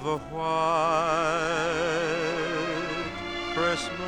of 0.00 0.06
a 0.06 0.18
white 0.34 1.60
Christmas, 3.54 3.98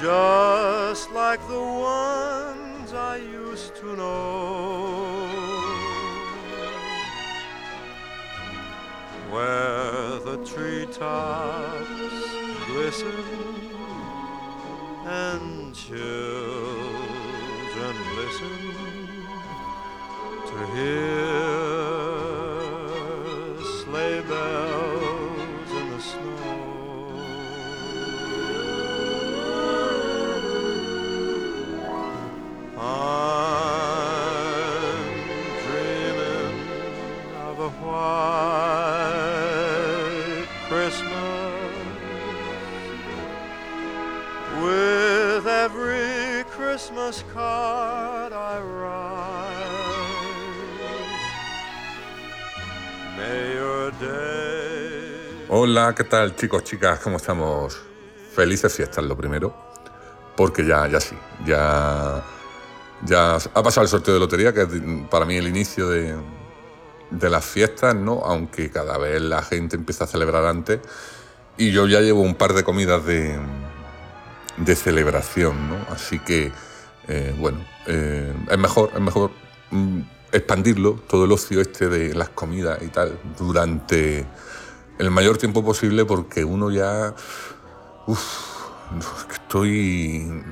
just 0.00 1.12
like 1.12 1.40
the 1.46 1.60
ones 1.60 2.92
I 2.92 3.16
used 3.18 3.76
to 3.76 3.94
know, 3.94 5.28
where 9.30 10.18
the 10.28 10.38
treetops 10.44 11.88
glisten 12.66 13.24
and 15.06 15.74
children 15.74 17.14
listen 18.16 18.58
to 20.48 20.56
hear 20.74 21.17
with 44.62 45.46
every 45.46 46.44
Christmas 46.50 47.24
card 47.32 48.32
I 48.32 48.60
write. 48.60 49.28
May 53.16 53.58
day. 54.00 55.46
Hola, 55.48 55.94
¿qué 55.94 56.04
tal 56.04 56.36
chicos, 56.36 56.62
chicas? 56.64 57.00
¿Cómo 57.00 57.16
estamos? 57.16 57.80
Felices 58.34 58.72
fiestas, 58.72 59.04
lo 59.04 59.16
primero. 59.16 59.54
Porque 60.36 60.64
ya, 60.64 60.86
ya 60.86 61.00
sí, 61.00 61.16
ya, 61.44 62.22
ya 63.04 63.36
ha 63.36 63.62
pasado 63.62 63.82
el 63.82 63.88
sorteo 63.88 64.14
de 64.14 64.20
lotería, 64.20 64.52
que 64.52 64.62
es 64.62 64.68
para 65.10 65.24
mí 65.24 65.36
el 65.36 65.48
inicio 65.48 65.88
de, 65.88 66.16
de 67.10 67.30
las 67.30 67.44
fiestas, 67.44 67.94
¿no? 67.94 68.20
Aunque 68.24 68.70
cada 68.70 68.98
vez 68.98 69.20
la 69.22 69.42
gente 69.42 69.76
empieza 69.76 70.04
a 70.04 70.06
celebrar 70.06 70.44
antes. 70.44 70.80
Y 71.58 71.72
yo 71.72 71.88
ya 71.88 72.00
llevo 72.00 72.22
un 72.22 72.36
par 72.36 72.54
de 72.54 72.62
comidas 72.62 73.04
de, 73.04 73.36
de 74.58 74.76
celebración, 74.76 75.68
¿no? 75.68 75.76
Así 75.92 76.20
que, 76.20 76.52
eh, 77.08 77.34
bueno, 77.36 77.58
eh, 77.86 78.32
es 78.48 78.58
mejor, 78.58 78.92
es 78.94 79.00
mejor 79.00 79.32
mm, 79.72 80.00
expandirlo, 80.30 80.94
todo 81.08 81.24
el 81.24 81.32
ocio 81.32 81.60
este 81.60 81.88
de 81.88 82.14
las 82.14 82.28
comidas 82.28 82.80
y 82.80 82.86
tal, 82.88 83.18
durante 83.36 84.24
el 84.98 85.10
mayor 85.10 85.36
tiempo 85.36 85.64
posible, 85.64 86.04
porque 86.04 86.44
uno 86.44 86.70
ya. 86.70 87.14
Uf, 88.06 88.58
estoy 89.32 90.42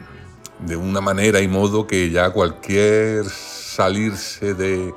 de 0.58 0.76
una 0.76 1.00
manera 1.00 1.40
y 1.40 1.48
modo 1.48 1.86
que 1.86 2.10
ya 2.10 2.30
cualquier 2.30 3.24
salirse 3.26 4.54
de 4.54 4.92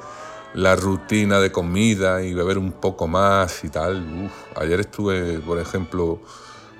la 0.53 0.75
rutina 0.75 1.39
de 1.39 1.51
comida 1.51 2.23
y 2.23 2.33
beber 2.33 2.57
un 2.57 2.73
poco 2.73 3.07
más 3.07 3.63
y 3.63 3.69
tal. 3.69 4.31
Ayer 4.55 4.79
estuve, 4.79 5.39
por 5.39 5.59
ejemplo, 5.59 6.21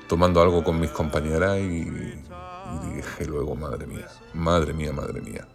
tomando 0.08 0.42
algo 0.42 0.64
con 0.64 0.80
mis 0.80 0.92
compañeras 0.92 1.58
y, 1.58 1.88
y 1.88 2.96
dije 2.96 3.26
luego, 3.26 3.56
madre 3.56 3.86
mía, 3.86 4.08
madre 4.34 4.74
mía, 4.74 4.92
madre 4.92 5.22
mía. 5.22 5.48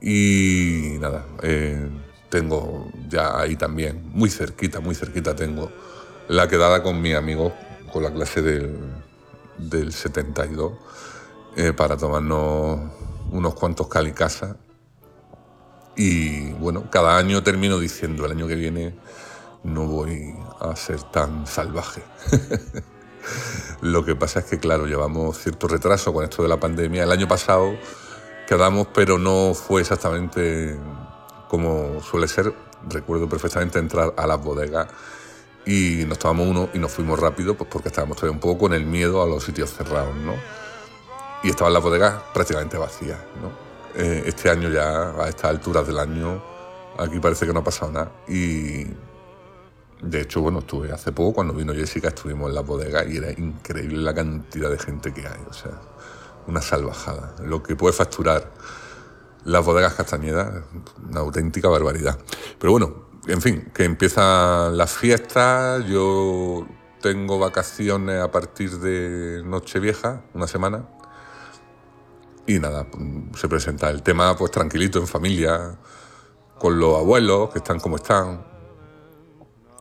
Y 0.00 0.98
nada, 1.00 1.24
eh, 1.42 1.88
tengo 2.28 2.90
ya 3.08 3.40
ahí 3.40 3.56
también, 3.56 4.10
muy 4.12 4.28
cerquita, 4.28 4.80
muy 4.80 4.94
cerquita 4.94 5.34
tengo 5.34 5.70
la 6.28 6.48
quedada 6.48 6.82
con 6.82 7.00
mi 7.00 7.14
amigo, 7.14 7.54
con 7.92 8.02
la 8.02 8.12
clase 8.12 8.42
del, 8.42 8.76
del 9.56 9.92
72, 9.92 10.72
eh, 11.56 11.72
para 11.72 11.96
tomarnos 11.96 12.80
unos 13.30 13.54
cuantos 13.54 13.88
calicasas. 13.88 14.56
Y 15.96 16.52
bueno, 16.54 16.90
cada 16.90 17.16
año 17.16 17.42
termino 17.42 17.78
diciendo, 17.78 18.26
el 18.26 18.32
año 18.32 18.46
que 18.46 18.56
viene 18.56 18.94
no 19.62 19.86
voy 19.86 20.34
a 20.60 20.74
ser 20.76 21.02
tan 21.02 21.46
salvaje. 21.46 22.02
Lo 23.80 24.04
que 24.04 24.14
pasa 24.14 24.40
es 24.40 24.46
que, 24.46 24.58
claro, 24.58 24.86
llevamos 24.86 25.38
cierto 25.38 25.68
retraso 25.68 26.12
con 26.12 26.24
esto 26.24 26.42
de 26.42 26.48
la 26.48 26.58
pandemia. 26.58 27.04
El 27.04 27.12
año 27.12 27.28
pasado 27.28 27.74
quedamos, 28.46 28.88
pero 28.94 29.18
no 29.18 29.54
fue 29.54 29.80
exactamente 29.80 30.78
como 31.48 32.00
suele 32.02 32.28
ser. 32.28 32.52
Recuerdo 32.88 33.28
perfectamente 33.28 33.78
entrar 33.78 34.12
a 34.16 34.26
las 34.26 34.42
bodegas 34.42 34.88
y 35.64 36.04
nos 36.06 36.18
tomamos 36.18 36.48
uno 36.48 36.68
y 36.74 36.78
nos 36.78 36.92
fuimos 36.92 37.18
rápido, 37.18 37.54
pues 37.54 37.70
porque 37.70 37.88
estábamos 37.88 38.16
todavía 38.18 38.34
un 38.34 38.40
poco 38.40 38.58
con 38.58 38.74
el 38.74 38.84
miedo 38.84 39.22
a 39.22 39.26
los 39.26 39.44
sitios 39.44 39.70
cerrados, 39.70 40.14
¿no? 40.16 40.34
Y 41.42 41.50
estaban 41.50 41.72
las 41.72 41.82
bodegas 41.82 42.22
prácticamente 42.34 42.76
vacías, 42.76 43.18
¿no? 43.40 43.63
Eh, 43.96 44.24
este 44.26 44.50
año 44.50 44.68
ya, 44.70 45.10
a 45.10 45.28
estas 45.28 45.50
alturas 45.50 45.86
del 45.86 45.98
año, 45.98 46.42
aquí 46.98 47.18
parece 47.20 47.46
que 47.46 47.52
no 47.52 47.60
ha 47.60 47.64
pasado 47.64 47.92
nada. 47.92 48.12
Y 48.28 48.84
de 50.02 50.20
hecho, 50.20 50.40
bueno, 50.40 50.58
estuve 50.60 50.92
hace 50.92 51.12
poco, 51.12 51.34
cuando 51.34 51.54
vino 51.54 51.72
Jessica, 51.72 52.08
estuvimos 52.08 52.48
en 52.48 52.54
la 52.54 52.60
bodega 52.62 53.04
y 53.04 53.16
era 53.16 53.30
increíble 53.32 53.98
la 53.98 54.14
cantidad 54.14 54.70
de 54.70 54.78
gente 54.78 55.12
que 55.12 55.26
hay, 55.26 55.40
o 55.48 55.52
sea, 55.52 55.80
una 56.46 56.60
salvajada. 56.60 57.34
Lo 57.44 57.62
que 57.62 57.76
puede 57.76 57.92
facturar 57.92 58.50
las 59.44 59.64
bodegas 59.64 59.94
Castañeda, 59.94 60.64
una 61.08 61.20
auténtica 61.20 61.68
barbaridad. 61.68 62.18
Pero 62.58 62.72
bueno, 62.72 63.04
en 63.26 63.40
fin, 63.40 63.70
que 63.74 63.84
empiezan 63.84 64.76
las 64.76 64.92
fiestas, 64.92 65.86
yo 65.86 66.66
tengo 67.00 67.38
vacaciones 67.38 68.20
a 68.20 68.30
partir 68.30 68.78
de 68.78 69.42
Nochevieja, 69.44 70.22
una 70.34 70.46
semana, 70.46 70.88
y 72.46 72.58
nada, 72.58 72.86
se 73.36 73.48
presenta 73.48 73.90
el 73.90 74.02
tema 74.02 74.36
pues 74.36 74.50
tranquilito, 74.50 74.98
en 74.98 75.06
familia, 75.06 75.78
con 76.58 76.78
los 76.78 76.96
abuelos, 76.96 77.50
que 77.50 77.58
están 77.58 77.80
como 77.80 77.96
están, 77.96 78.44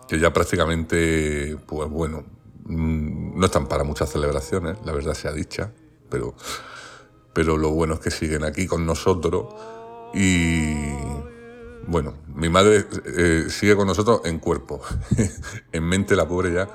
que 0.08 0.20
ya 0.20 0.32
prácticamente, 0.32 1.58
pues 1.66 1.90
bueno, 1.90 2.24
mm, 2.66 3.40
no 3.40 3.46
están 3.46 3.68
para 3.68 3.84
muchas 3.84 4.10
celebraciones, 4.10 4.78
la 4.86 4.94
verdad 4.94 5.14
sea 5.14 5.32
dicha, 5.32 5.72
pero, 6.10 6.36
pero 7.34 7.58
lo 7.58 7.72
bueno 7.72 7.96
es 7.96 8.00
que 8.00 8.12
siguen 8.12 8.44
aquí 8.44 8.68
con 8.68 8.86
nosotros 8.86 9.54
y 10.14 10.74
bueno, 11.88 12.14
mi 12.34 12.50
madre 12.50 12.86
eh, 13.06 13.46
sigue 13.50 13.76
con 13.76 13.88
nosotros 13.88 14.22
en 14.26 14.40
cuerpo, 14.40 14.82
en 15.72 15.84
mente 15.84 16.16
la 16.16 16.28
pobre 16.28 16.54
ya. 16.54 16.70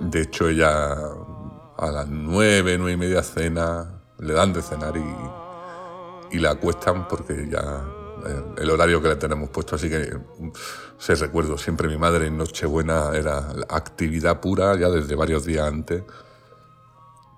De 0.00 0.22
hecho, 0.22 0.48
ella 0.48 0.96
a 1.76 1.90
las 1.90 2.08
nueve, 2.08 2.76
nueve 2.76 2.92
y 2.92 2.96
media 2.96 3.22
cena, 3.22 3.99
le 4.20 4.32
dan 4.32 4.52
de 4.52 4.62
cenar 4.62 4.96
y, 4.96 6.36
y 6.36 6.38
la 6.38 6.50
acuestan 6.50 7.08
porque 7.08 7.48
ya 7.50 7.84
eh, 8.26 8.44
el 8.58 8.70
horario 8.70 9.00
que 9.00 9.08
le 9.08 9.16
tenemos 9.16 9.48
puesto, 9.50 9.76
así 9.76 9.88
que 9.88 10.12
se 10.98 11.14
recuerdo 11.14 11.56
siempre 11.56 11.88
mi 11.88 11.96
madre 11.96 12.26
en 12.26 12.36
Nochebuena 12.36 13.12
era 13.14 13.38
actividad 13.68 14.40
pura 14.40 14.76
ya 14.76 14.88
desde 14.88 15.14
varios 15.14 15.44
días 15.44 15.66
antes, 15.66 16.02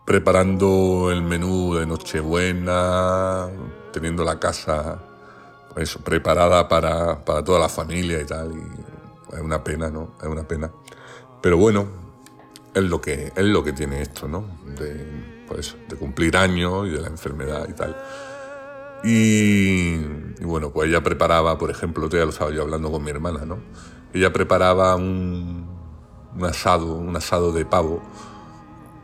preparando 0.04 1.10
el 1.12 1.22
menú 1.22 1.74
de 1.74 1.86
Nochebuena, 1.86 3.48
teniendo 3.92 4.24
la 4.24 4.40
casa 4.40 4.98
eso, 5.76 6.00
preparada 6.00 6.68
para, 6.68 7.24
para 7.24 7.44
toda 7.44 7.58
la 7.58 7.68
familia 7.68 8.20
y 8.20 8.24
tal, 8.24 8.52
es 9.32 9.40
una 9.40 9.62
pena, 9.62 9.90
¿no? 9.90 10.14
Es 10.20 10.28
una 10.28 10.46
pena. 10.46 10.70
Pero 11.40 11.56
bueno, 11.56 11.86
es 12.74 12.82
lo 12.82 13.00
que, 13.00 13.32
es 13.34 13.44
lo 13.44 13.64
que 13.64 13.72
tiene 13.72 14.02
esto, 14.02 14.28
¿no? 14.28 14.44
De 15.54 15.96
cumplir 15.96 16.36
años 16.36 16.86
y 16.86 16.90
de 16.90 17.00
la 17.00 17.08
enfermedad 17.08 17.66
y 17.68 17.72
tal. 17.72 17.96
Y, 19.04 19.96
bueno, 20.44 20.70
pues 20.70 20.88
ella 20.88 21.02
preparaba, 21.02 21.58
por 21.58 21.70
ejemplo, 21.70 22.08
día 22.08 22.24
lo 22.24 22.30
estaba 22.30 22.50
yo 22.52 22.62
hablando 22.62 22.90
con 22.90 23.02
mi 23.02 23.10
hermana, 23.10 23.44
¿no? 23.44 23.58
Ella 24.12 24.32
preparaba 24.32 24.94
un, 24.96 25.68
un 26.36 26.44
asado, 26.44 26.94
un 26.96 27.16
asado 27.16 27.52
de 27.52 27.64
pavo 27.64 28.02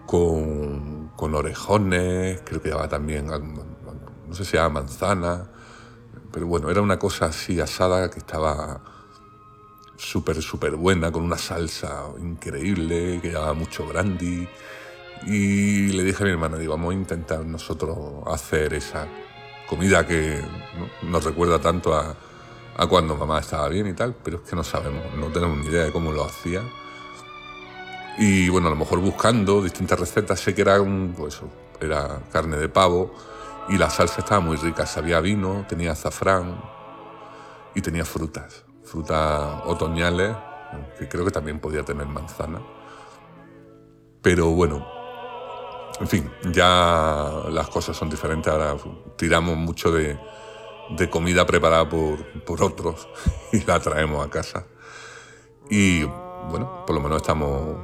con, 0.07 1.11
con 1.17 1.35
orejones, 1.35 2.43
creo 2.45 2.63
que 2.63 2.69
llevaba 2.69 2.89
también, 2.89 3.27
no 3.27 4.35
sé 4.35 4.45
si 4.45 4.57
era 4.57 4.69
manzana, 4.69 5.51
pero 6.33 6.47
bueno, 6.47 6.71
era 6.71 6.81
una 6.81 6.99
cosa 6.99 7.27
así 7.27 7.61
asada 7.61 8.11
que 8.11 8.19
estaba 8.19 8.81
súper, 9.97 10.41
súper 10.43 10.77
buena, 10.77 11.11
con 11.11 11.25
una 11.25 11.39
salsa 11.39 12.05
increíble, 12.21 13.19
que 13.21 13.29
llevaba 13.29 13.55
mucho 13.55 13.87
brandy. 13.87 14.49
Y 15.27 15.89
le 15.89 16.05
dije 16.05 16.23
a 16.23 16.27
mi 16.27 16.33
hermana, 16.33 16.57
digo, 16.57 16.75
vamos 16.75 16.93
a 16.93 16.95
intentar 16.95 17.45
nosotros 17.45 17.97
hacer 18.27 18.75
esa 18.75 19.07
comida 19.69 20.07
que 20.07 20.41
nos 21.03 21.25
recuerda 21.25 21.61
tanto 21.61 21.95
a, 21.95 22.17
a, 22.77 22.87
cuando 22.87 23.17
mamá 23.17 23.41
estaba 23.41 23.69
bien 23.69 23.87
y 23.87 23.93
tal, 23.93 24.15
pero 24.23 24.39
es 24.39 24.43
que 24.49 24.57
no 24.57 24.65
sabemos, 24.65 25.15
no 25.17 25.27
tenemos 25.27 25.59
ni 25.59 25.67
idea 25.67 25.85
de 25.85 25.93
cómo 25.93 26.13
lo 26.13 26.25
hacía. 26.25 26.63
Y 28.19 28.49
bueno, 28.49 28.69
a 28.69 28.71
lo 28.71 28.77
mejor 28.77 29.01
buscando 29.01 29.63
distintas 29.63 30.01
recetas, 30.01 30.41
sé 30.41 30.55
que 30.55 30.63
era, 30.63 30.81
un, 30.81 31.15
pues, 31.17 31.41
era 31.81 32.21
carne 32.33 32.57
de 32.57 32.69
pavo 32.69 33.15
y 33.69 33.77
la 33.77 33.91
salsa 33.91 34.21
estaba 34.21 34.41
muy 34.41 34.57
rica, 34.57 34.87
sabía 34.87 35.21
vino, 35.21 35.67
tenía 35.69 35.93
azafrán 35.93 36.61
y 37.75 37.83
tenía 37.83 38.05
frutas, 38.05 38.65
frutas 38.83 39.63
otoñales, 39.67 40.35
que 40.99 41.09
creo 41.09 41.25
que 41.25 41.31
también 41.31 41.61
podía 41.61 41.85
tener 41.85 42.07
manzana. 42.07 42.61
Pero 44.23 44.51
bueno, 44.51 44.98
en 46.01 46.07
fin, 46.09 46.31
ya 46.53 47.45
las 47.51 47.69
cosas 47.69 47.97
son 47.97 48.09
diferentes. 48.09 48.53
Ahora 48.53 48.77
tiramos 49.17 49.57
mucho 49.57 49.91
de, 49.93 50.19
comida 51.11 51.47
preparada 51.47 51.89
por, 51.89 52.25
por, 52.45 52.63
otros 52.63 53.09
y 53.53 53.65
la 53.65 53.81
traemos 53.81 54.25
a 54.25 54.31
casa. 54.31 54.67
Y 55.71 56.05
bueno, 56.51 56.85
por 56.87 56.95
lo 56.95 57.03
menos 57.03 57.23
estamos 57.23 57.77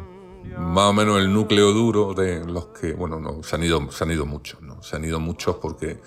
más 0.58 0.90
o 0.90 0.92
menos 0.92 1.18
el 1.18 1.32
núcleo 1.32 1.72
duro 1.72 2.14
de 2.14 2.44
los 2.44 2.66
que, 2.66 2.92
bueno, 2.92 3.18
no, 3.18 3.42
se 3.42 3.56
han 3.56 3.64
ido, 3.64 3.90
se 3.90 4.04
han 4.04 4.10
ido 4.10 4.26
muchos, 4.26 4.62
¿no? 4.62 4.82
Se 4.82 4.96
han 4.96 5.04
ido 5.04 5.18
muchos 5.18 5.56
porque 5.56 6.00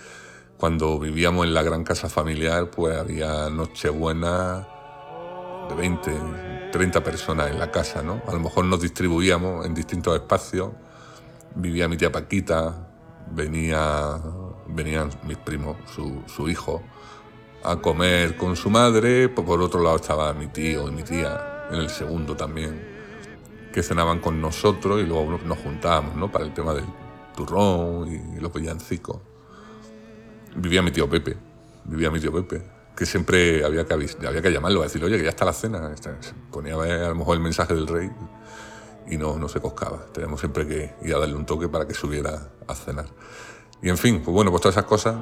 cuando 0.57 0.99
vivíamos 0.99 1.45
en 1.45 1.53
la 1.53 1.63
gran 1.63 1.83
casa 1.83 2.09
familiar, 2.09 2.69
pues 2.71 2.97
había 2.97 3.49
Nochebuena 3.49 4.67
de 5.69 5.75
20, 5.75 6.69
30 6.71 7.03
personas 7.03 7.51
en 7.51 7.59
la 7.59 7.71
casa, 7.71 8.01
¿no? 8.01 8.21
A 8.27 8.31
lo 8.31 8.39
mejor 8.39 8.65
nos 8.65 8.81
distribuíamos 8.81 9.65
en 9.65 9.73
distintos 9.73 10.15
espacios 10.15 10.71
vivía 11.55 11.87
mi 11.87 11.97
tía 11.97 12.11
Paquita, 12.11 12.87
venía, 13.31 14.19
venían 14.67 15.09
mis 15.23 15.37
primos, 15.37 15.77
su, 15.87 16.49
hijo, 16.49 16.81
a 17.63 17.77
comer 17.77 18.37
con 18.37 18.55
su 18.55 18.69
madre, 18.69 19.29
por 19.29 19.61
otro 19.61 19.81
lado 19.81 19.97
estaba 19.97 20.33
mi 20.33 20.47
tío 20.47 20.87
y 20.87 20.91
mi 20.91 21.03
tía, 21.03 21.67
en 21.71 21.79
el 21.79 21.89
segundo 21.89 22.35
también, 22.35 22.97
que 23.73 23.83
cenaban 23.83 24.19
con 24.19 24.41
nosotros 24.41 25.01
y 25.01 25.05
luego 25.05 25.39
nos 25.45 25.57
juntábamos 25.59 26.15
¿no? 26.15 26.31
para 26.31 26.45
el 26.45 26.53
tema 26.53 26.73
del 26.73 26.85
turrón 27.35 28.07
y 28.07 28.39
los 28.39 28.51
villancicos. 28.53 29.17
Vivía 30.55 30.81
mi 30.81 30.91
tío 30.91 31.09
Pepe, 31.09 31.37
vivía 31.85 32.09
mi 32.09 32.19
tío 32.19 32.31
Pepe, 32.31 32.63
que 32.95 33.05
siempre 33.05 33.63
había 33.63 33.85
que, 33.85 33.93
había 33.93 34.41
que 34.41 34.51
llamarlo, 34.51 34.81
a 34.81 34.83
decir, 34.83 35.03
oye, 35.03 35.17
que 35.17 35.23
ya 35.23 35.29
está 35.29 35.45
la 35.45 35.53
cena. 35.53 35.93
Ponía 36.51 36.73
a, 36.73 37.09
lo 37.09 37.15
mejor 37.15 37.35
el 37.37 37.43
mensaje 37.43 37.75
del 37.75 37.87
rey 37.87 38.09
y 39.09 39.17
no, 39.17 39.37
no 39.37 39.47
se 39.47 39.59
coscaba. 39.59 40.05
Teníamos 40.11 40.39
siempre 40.39 40.67
que 40.67 40.93
ir 41.03 41.15
a 41.15 41.19
darle 41.19 41.35
un 41.35 41.45
toque 41.45 41.67
para 41.69 41.87
que 41.87 41.93
subiera 41.93 42.49
a 42.67 42.75
cenar. 42.75 43.07
Y 43.81 43.89
en 43.89 43.97
fin, 43.97 44.21
pues 44.23 44.33
bueno, 44.33 44.51
pues 44.51 44.61
todas 44.61 44.75
esas 44.75 44.85
cosas 44.85 45.15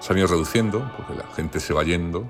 se 0.00 0.12
han 0.12 0.18
ido 0.18 0.26
reduciendo, 0.26 0.90
porque 0.96 1.14
la 1.14 1.26
gente 1.34 1.60
se 1.60 1.72
va 1.72 1.82
yendo. 1.82 2.28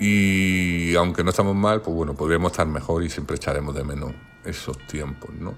Y 0.00 0.94
aunque 0.94 1.24
no 1.24 1.30
estamos 1.30 1.54
mal, 1.54 1.82
pues 1.82 1.94
bueno, 1.96 2.14
podríamos 2.14 2.52
estar 2.52 2.66
mejor 2.66 3.02
y 3.02 3.10
siempre 3.10 3.36
echaremos 3.36 3.74
de 3.74 3.84
menos 3.84 4.12
esos 4.44 4.78
tiempos, 4.86 5.30
¿no? 5.34 5.54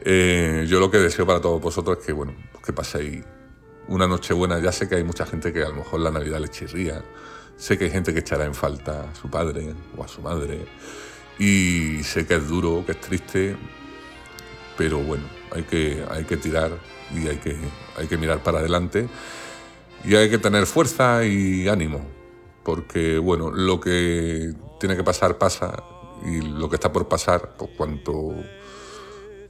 Eh, 0.00 0.66
yo 0.68 0.80
lo 0.80 0.90
que 0.90 0.98
deseo 0.98 1.26
para 1.26 1.40
todos 1.40 1.60
vosotros 1.60 1.98
es 1.98 2.04
que, 2.04 2.12
bueno, 2.12 2.34
pues 2.52 2.64
que 2.64 2.72
paséis 2.72 3.24
una 3.88 4.06
noche 4.06 4.34
buena. 4.34 4.58
Ya 4.60 4.72
sé 4.72 4.88
que 4.88 4.96
hay 4.96 5.04
mucha 5.04 5.26
gente 5.26 5.52
que 5.52 5.62
a 5.62 5.68
lo 5.68 5.76
mejor 5.76 6.00
la 6.00 6.10
Navidad 6.10 6.40
le 6.40 6.48
chirría. 6.48 7.02
Sé 7.56 7.78
que 7.78 7.84
hay 7.84 7.90
gente 7.90 8.12
que 8.12 8.20
echará 8.20 8.44
en 8.44 8.54
falta 8.54 9.10
a 9.10 9.14
su 9.14 9.30
padre 9.30 9.74
o 9.96 10.02
a 10.02 10.08
su 10.08 10.20
madre. 10.20 10.66
Y 11.38 12.02
sé 12.04 12.26
que 12.26 12.36
es 12.36 12.48
duro, 12.48 12.84
que 12.86 12.92
es 12.92 13.00
triste, 13.00 13.56
pero 14.76 14.98
bueno, 14.98 15.24
hay 15.52 15.62
que, 15.64 16.04
hay 16.10 16.24
que 16.24 16.36
tirar 16.36 16.72
y 17.12 17.28
hay 17.28 17.36
que, 17.38 17.56
hay 17.96 18.06
que 18.06 18.16
mirar 18.16 18.42
para 18.42 18.58
adelante 18.58 19.08
y 20.04 20.14
hay 20.16 20.28
que 20.28 20.38
tener 20.38 20.66
fuerza 20.66 21.24
y 21.24 21.68
ánimo, 21.68 22.00
porque 22.62 23.18
bueno, 23.18 23.50
lo 23.50 23.80
que 23.80 24.54
tiene 24.78 24.96
que 24.96 25.04
pasar 25.04 25.38
pasa 25.38 25.82
y 26.24 26.40
lo 26.40 26.68
que 26.68 26.76
está 26.76 26.92
por 26.92 27.08
pasar, 27.08 27.54
pues 27.56 27.70
cuanto, 27.76 28.34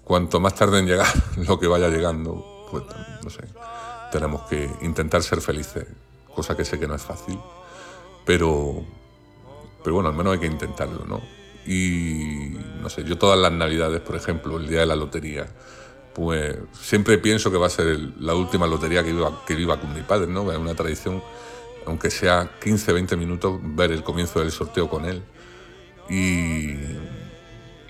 cuanto 0.04 0.40
más 0.40 0.54
tarde 0.54 0.78
en 0.78 0.86
llegar 0.86 1.12
lo 1.36 1.58
que 1.58 1.66
vaya 1.66 1.88
llegando, 1.88 2.66
pues 2.70 2.84
no 3.22 3.31
sé, 3.31 3.44
tenemos 4.12 4.42
que 4.42 4.70
intentar 4.82 5.22
ser 5.22 5.40
felices, 5.40 5.86
cosa 6.34 6.56
que 6.56 6.64
sé 6.64 6.78
que 6.78 6.86
no 6.86 6.94
es 6.94 7.02
fácil, 7.02 7.38
pero, 8.25 8.84
pero 9.82 9.94
bueno, 9.94 10.08
al 10.08 10.14
menos 10.14 10.34
hay 10.34 10.40
que 10.40 10.46
intentarlo, 10.46 11.04
¿no? 11.04 11.44
Y 11.66 12.56
no 12.81 12.90
sé, 12.90 13.05
yo 13.05 13.16
todas 13.16 13.38
las 13.38 13.52
navidades, 13.52 14.00
por 14.00 14.16
ejemplo, 14.16 14.58
el 14.58 14.69
día 14.69 14.81
de 14.81 14.87
la 14.87 14.96
lotería, 14.96 15.46
pues 16.14 16.56
siempre 16.81 17.19
pienso 17.19 17.50
que 17.50 17.58
va 17.58 17.66
a 17.66 17.70
ser 17.70 17.99
la 18.20 18.34
última 18.34 18.66
lotería 18.66 19.02
que 19.02 19.12
viva, 19.12 19.44
que 19.46 19.55
viva 19.55 19.81
con 19.81 19.93
mi 19.93 20.02
padre, 20.02 20.26
¿no? 20.26 20.50
Es 20.52 20.58
una 20.58 20.75
tradición, 20.75 21.22
aunque 21.87 22.11
sea 22.11 22.50
15, 22.62 22.93
20 22.93 23.16
minutos, 23.16 23.58
ver 23.62 23.93
el 23.93 24.02
comienzo 24.02 24.40
del 24.40 24.52
sorteo 24.52 24.88
con 24.88 25.06
él 25.06 25.22
y, 26.08 26.75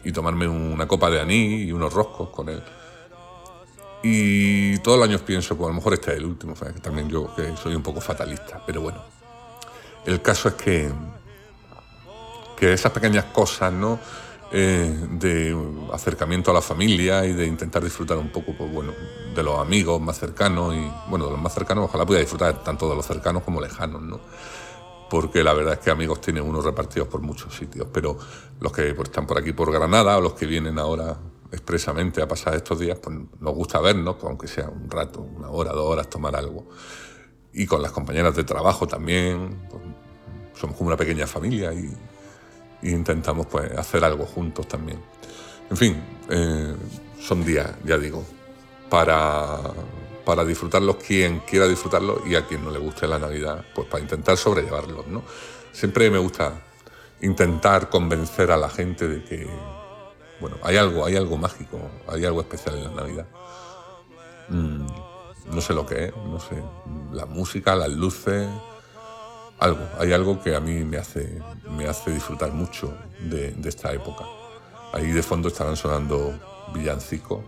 y 0.04 0.12
tomarme 0.12 0.48
una 0.48 0.86
copa 0.88 1.10
de 1.10 1.20
anís 1.20 1.68
y 1.68 1.72
unos 1.72 1.92
roscos 1.92 2.30
con 2.30 2.48
él. 2.48 2.62
Y 4.02 4.78
todos 4.78 4.98
los 4.98 5.08
años 5.08 5.22
pienso, 5.22 5.56
pues 5.56 5.66
a 5.66 5.68
lo 5.70 5.74
mejor 5.76 5.94
este 5.94 6.12
es 6.12 6.18
el 6.18 6.26
último, 6.26 6.54
también 6.82 7.08
yo 7.08 7.34
que 7.34 7.56
soy 7.56 7.74
un 7.74 7.82
poco 7.82 8.00
fatalista, 8.00 8.62
pero 8.66 8.82
bueno, 8.82 9.02
el 10.04 10.20
caso 10.20 10.48
es 10.48 10.54
que 10.54 10.90
que 12.56 12.72
esas 12.72 12.92
pequeñas 12.92 13.26
cosas, 13.26 13.72
¿no? 13.72 13.98
Eh, 14.56 15.08
de 15.10 15.56
acercamiento 15.92 16.52
a 16.52 16.54
la 16.54 16.60
familia 16.60 17.24
y 17.24 17.32
de 17.32 17.44
intentar 17.44 17.82
disfrutar 17.82 18.18
un 18.18 18.30
poco, 18.30 18.52
pues 18.56 18.72
bueno, 18.72 18.92
de 19.34 19.42
los 19.42 19.58
amigos 19.58 20.00
más 20.00 20.18
cercanos 20.18 20.74
y, 20.74 20.92
bueno, 21.08 21.24
de 21.24 21.32
los 21.32 21.40
más 21.40 21.52
cercanos, 21.52 21.86
ojalá 21.86 22.06
pudiera 22.06 22.20
disfrutar 22.20 22.62
tanto 22.62 22.88
de 22.88 22.94
los 22.94 23.04
cercanos 23.04 23.42
como 23.42 23.60
lejanos, 23.60 24.02
¿no? 24.02 24.20
Porque 25.10 25.42
la 25.42 25.54
verdad 25.54 25.74
es 25.74 25.78
que 25.80 25.90
amigos 25.90 26.20
tienen 26.20 26.44
unos 26.44 26.64
repartidos 26.64 27.08
por 27.08 27.20
muchos 27.20 27.56
sitios, 27.56 27.88
pero 27.92 28.16
los 28.60 28.70
que 28.70 28.90
están 28.90 29.26
por 29.26 29.38
aquí 29.38 29.52
por 29.52 29.72
Granada 29.72 30.16
o 30.16 30.20
los 30.20 30.34
que 30.34 30.46
vienen 30.46 30.78
ahora 30.78 31.18
expresamente 31.50 32.22
a 32.22 32.28
pasar 32.28 32.54
estos 32.54 32.78
días, 32.78 32.98
pues 33.00 33.16
nos 33.40 33.54
gusta 33.54 33.80
vernos, 33.80 34.14
pues, 34.14 34.26
aunque 34.26 34.46
sea 34.46 34.68
un 34.68 34.88
rato, 34.88 35.20
una 35.20 35.48
hora, 35.48 35.72
dos 35.72 35.84
horas, 35.84 36.08
tomar 36.08 36.36
algo. 36.36 36.68
Y 37.52 37.66
con 37.66 37.82
las 37.82 37.90
compañeras 37.90 38.36
de 38.36 38.44
trabajo 38.44 38.86
también, 38.86 39.66
pues, 39.68 39.82
somos 40.54 40.76
como 40.76 40.88
una 40.88 40.96
pequeña 40.96 41.26
familia 41.26 41.72
y 41.72 41.92
e 42.84 42.90
intentamos 42.90 43.46
pues, 43.46 43.72
hacer 43.72 44.04
algo 44.04 44.26
juntos 44.26 44.68
también. 44.68 45.00
En 45.70 45.76
fin, 45.76 46.02
eh, 46.28 46.74
son 47.20 47.44
días, 47.44 47.70
ya 47.84 47.98
digo, 47.98 48.24
para, 48.90 49.58
para 50.24 50.44
disfrutarlos 50.44 50.96
quien 50.96 51.40
quiera 51.40 51.66
disfrutarlos 51.66 52.20
y 52.26 52.34
a 52.34 52.46
quien 52.46 52.64
no 52.64 52.70
le 52.70 52.78
guste 52.78 53.06
la 53.06 53.18
Navidad, 53.18 53.64
pues 53.74 53.88
para 53.88 54.02
intentar 54.02 54.36
sobrellevarlos. 54.36 55.06
¿no? 55.06 55.22
Siempre 55.72 56.10
me 56.10 56.18
gusta 56.18 56.62
intentar 57.22 57.88
convencer 57.88 58.50
a 58.50 58.56
la 58.56 58.68
gente 58.68 59.08
de 59.08 59.24
que 59.24 59.48
bueno, 60.40 60.58
hay 60.62 60.76
algo, 60.76 61.06
hay 61.06 61.16
algo 61.16 61.36
mágico, 61.36 61.80
hay 62.06 62.24
algo 62.24 62.40
especial 62.40 62.76
en 62.76 62.84
la 62.84 62.90
Navidad. 62.90 63.26
Mm, 64.48 64.86
no 65.46 65.60
sé 65.60 65.72
lo 65.72 65.86
que 65.86 66.06
es, 66.06 66.16
no 66.16 66.38
sé, 66.40 66.62
la 67.12 67.24
música, 67.26 67.74
las 67.74 67.90
luces, 67.90 68.48
algo, 69.64 69.88
hay 69.98 70.12
algo 70.12 70.42
que 70.42 70.54
a 70.54 70.60
mí 70.60 70.84
me 70.84 70.98
hace, 70.98 71.40
me 71.70 71.86
hace 71.86 72.10
disfrutar 72.10 72.52
mucho 72.52 72.94
de, 73.20 73.54
esta 73.64 73.92
época. 73.92 74.24
Ahí 74.92 75.10
de 75.10 75.22
fondo 75.22 75.48
estarán 75.48 75.76
sonando 75.76 76.38
villancicos. 76.74 77.40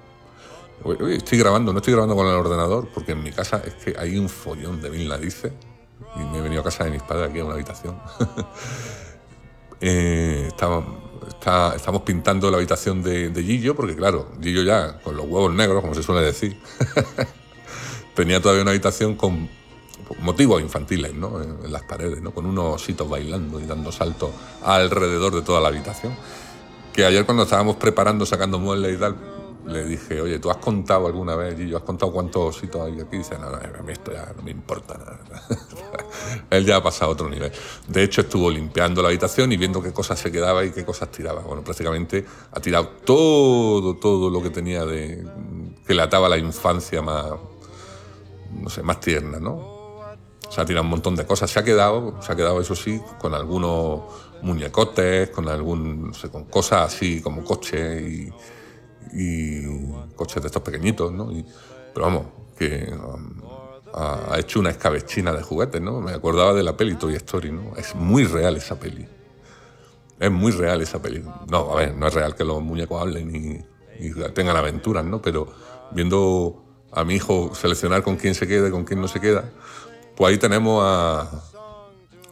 Estoy 1.10 1.38
grabando, 1.38 1.72
no 1.72 1.78
estoy 1.78 1.92
grabando 1.92 2.16
con 2.16 2.26
el 2.26 2.34
ordenador 2.34 2.88
porque 2.92 3.12
en 3.12 3.22
mi 3.22 3.32
casa 3.32 3.62
es 3.64 3.74
que 3.74 3.94
hay 3.98 4.16
un 4.16 4.28
follón 4.28 4.80
de 4.80 4.90
mil 4.90 5.08
narices 5.08 5.52
y 6.16 6.20
me 6.20 6.38
he 6.38 6.40
venido 6.40 6.62
a 6.62 6.64
casa 6.64 6.84
de 6.84 6.90
mis 6.90 7.02
padres 7.02 7.30
aquí 7.30 7.40
a 7.40 7.44
una 7.44 7.54
habitación. 7.54 8.00
eh, 9.80 10.48
estamos 10.48 12.02
pintando 12.02 12.50
la 12.50 12.56
habitación 12.56 13.02
de, 13.02 13.28
de 13.28 13.42
Gillo 13.42 13.76
porque 13.76 13.94
claro, 13.94 14.32
Gillo 14.40 14.62
ya 14.62 15.00
con 15.00 15.16
los 15.16 15.26
huevos 15.26 15.54
negros, 15.54 15.82
como 15.82 15.94
se 15.94 16.02
suele 16.02 16.24
decir, 16.24 16.58
tenía 18.14 18.40
todavía 18.40 18.62
una 18.62 18.70
habitación 18.70 19.16
con 19.16 19.48
motivos 20.20 20.62
infantiles 20.62 21.14
¿no? 21.14 21.42
en, 21.42 21.72
las 21.72 21.82
paredes, 21.82 22.22
¿no? 22.22 22.32
con 22.32 22.46
unos 22.46 22.82
ositos 22.82 23.08
bailando 23.08 23.60
y 23.60 23.66
dando 23.66 23.90
saltos 23.92 24.30
alrededor 24.62 25.34
de 25.34 25.42
toda 25.42 25.60
la 25.60 25.68
habitación. 25.68 26.14
Que 26.92 27.04
ayer 27.04 27.24
cuando 27.26 27.42
estábamos 27.42 27.76
preparando, 27.76 28.24
sacando 28.24 28.58
muebles 28.58 28.96
y 28.96 28.98
tal, 28.98 29.16
le 29.66 29.84
dije, 29.84 30.20
oye, 30.20 30.38
¿tú 30.38 30.50
has 30.50 30.58
contado 30.58 31.06
alguna 31.06 31.34
vez, 31.34 31.58
yo 31.58 31.76
has 31.76 31.82
contado 31.82 32.12
cuántos 32.12 32.56
ositos 32.56 32.82
hay 32.82 33.00
aquí? 33.00 33.16
Y 33.16 33.18
dice, 33.18 33.36
no, 33.38 33.50
no, 33.50 33.56
a 33.56 33.82
mí 33.82 33.92
esto 33.92 34.12
ya 34.12 34.32
no 34.36 34.42
me 34.42 34.52
importa 34.52 34.96
nada. 34.96 35.18
Él 36.50 36.64
ya 36.64 36.76
ha 36.76 36.82
pasado 36.82 37.10
a 37.10 37.14
otro 37.14 37.28
nivel. 37.28 37.50
De 37.88 38.02
hecho, 38.02 38.20
estuvo 38.20 38.48
limpiando 38.48 39.02
la 39.02 39.08
habitación 39.08 39.52
y 39.52 39.56
viendo 39.56 39.82
qué 39.82 39.92
cosas 39.92 40.20
se 40.20 40.30
quedaba 40.30 40.64
y 40.64 40.70
qué 40.70 40.84
cosas 40.84 41.10
tiraba. 41.10 41.42
Bueno, 41.42 41.62
prácticamente 41.62 42.24
ha 42.52 42.60
tirado 42.60 42.88
todo, 43.04 43.96
todo 43.96 44.30
lo 44.30 44.42
que 44.42 44.50
tenía 44.50 44.84
de... 44.84 45.26
que 45.84 45.94
le 45.94 46.02
ataba 46.02 46.28
la 46.28 46.38
infancia 46.38 47.02
más, 47.02 47.26
no 48.52 48.70
sé, 48.70 48.82
más 48.82 49.00
tierna, 49.00 49.40
¿no? 49.40 49.75
Se 50.50 50.60
ha 50.60 50.64
tirado 50.64 50.84
un 50.84 50.90
montón 50.90 51.16
de 51.16 51.26
cosas. 51.26 51.50
Se 51.50 51.58
ha 51.58 51.64
quedado, 51.64 52.20
se 52.22 52.32
ha 52.32 52.36
quedado, 52.36 52.60
eso 52.60 52.74
sí, 52.74 53.00
con 53.18 53.34
algunos 53.34 54.02
muñecotes, 54.42 55.30
con 55.30 55.48
algún, 55.48 56.12
con 56.30 56.44
cosas 56.44 56.94
así 56.94 57.20
como 57.20 57.44
coches 57.44 58.02
y, 58.02 58.32
coches 60.14 60.42
de 60.42 60.48
estos 60.48 60.62
pequeñitos, 60.62 61.12
¿no? 61.12 61.30
pero 61.94 62.06
vamos, 62.06 62.26
que 62.58 62.92
um, 62.92 63.40
ha, 63.94 64.38
hecho 64.38 64.60
una 64.60 64.70
escabechina 64.70 65.32
de 65.32 65.42
juguetes, 65.42 65.80
¿no? 65.80 66.00
Me 66.00 66.12
acordaba 66.12 66.52
de 66.52 66.62
la 66.62 66.76
peli 66.76 66.96
Toy 66.96 67.14
Story, 67.14 67.52
¿no? 67.52 67.74
Es 67.76 67.94
muy 67.94 68.24
real 68.24 68.56
esa 68.56 68.78
peli. 68.78 69.08
Es 70.20 70.30
muy 70.30 70.52
real 70.52 70.82
esa 70.82 71.00
peli. 71.00 71.24
No, 71.48 71.72
a 71.72 71.76
ver, 71.76 71.94
no 71.94 72.06
es 72.06 72.12
real 72.12 72.34
que 72.34 72.44
los 72.44 72.60
muñecos 72.62 73.00
hablen 73.00 73.34
y, 73.34 74.04
y 74.04 74.12
tengan 74.34 74.56
aventuras, 74.56 75.04
¿no? 75.04 75.22
Pero 75.22 75.48
viendo 75.92 76.62
a 76.92 77.04
mi 77.04 77.14
hijo 77.14 77.54
seleccionar 77.54 78.02
con 78.02 78.16
quién 78.16 78.34
se 78.34 78.46
queda 78.46 78.68
y 78.68 78.70
con 78.70 78.84
quién 78.84 79.00
no 79.00 79.08
se 79.08 79.20
queda, 79.20 79.50
pues 80.16 80.32
ahí 80.32 80.38
tenemos 80.38 80.82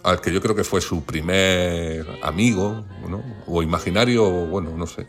al 0.02 0.20
que 0.20 0.32
yo 0.32 0.40
creo 0.40 0.54
que 0.54 0.64
fue 0.64 0.80
su 0.80 1.04
primer 1.04 2.06
amigo, 2.22 2.84
¿no? 3.08 3.22
o 3.46 3.62
imaginario, 3.62 4.28
bueno, 4.46 4.70
no 4.76 4.86
sé. 4.86 5.06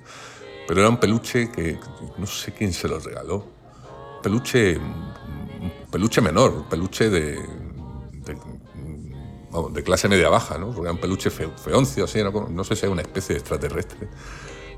Pero 0.68 0.82
era 0.82 0.90
un 0.90 0.98
peluche 0.98 1.52
que 1.52 1.78
no 2.18 2.26
sé 2.26 2.54
quién 2.54 2.74
se 2.74 2.88
lo 2.88 3.00
regaló. 3.00 3.46
Peluche, 4.24 4.80
peluche 5.92 6.22
menor, 6.22 6.66
peluche 6.70 7.10
de, 7.10 7.40
de, 9.72 9.84
clase 9.84 10.08
media 10.10 10.30
baja, 10.30 10.58
¿no? 10.58 10.68
Porque 10.68 10.84
era 10.84 10.92
un 10.94 11.00
peluche 11.00 11.30
fe, 11.30 11.48
feoncio, 11.56 12.06
así, 12.06 12.24
¿no? 12.24 12.48
no 12.50 12.64
sé 12.64 12.76
si 12.76 12.86
es 12.86 12.92
una 12.92 13.04
especie 13.04 13.36
de 13.36 13.40
extraterrestre, 13.40 14.08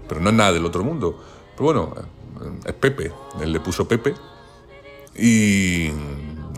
pero 0.08 0.20
no 0.20 0.30
es 0.30 0.36
nada 0.36 0.52
del 0.52 0.66
otro 0.66 0.84
mundo. 0.84 1.24
Pero 1.56 1.64
bueno, 1.66 1.94
es 2.66 2.74
Pepe, 2.74 3.12
él 3.40 3.54
le 3.54 3.60
puso 3.60 3.88
Pepe 3.88 4.14
y, 5.16 5.90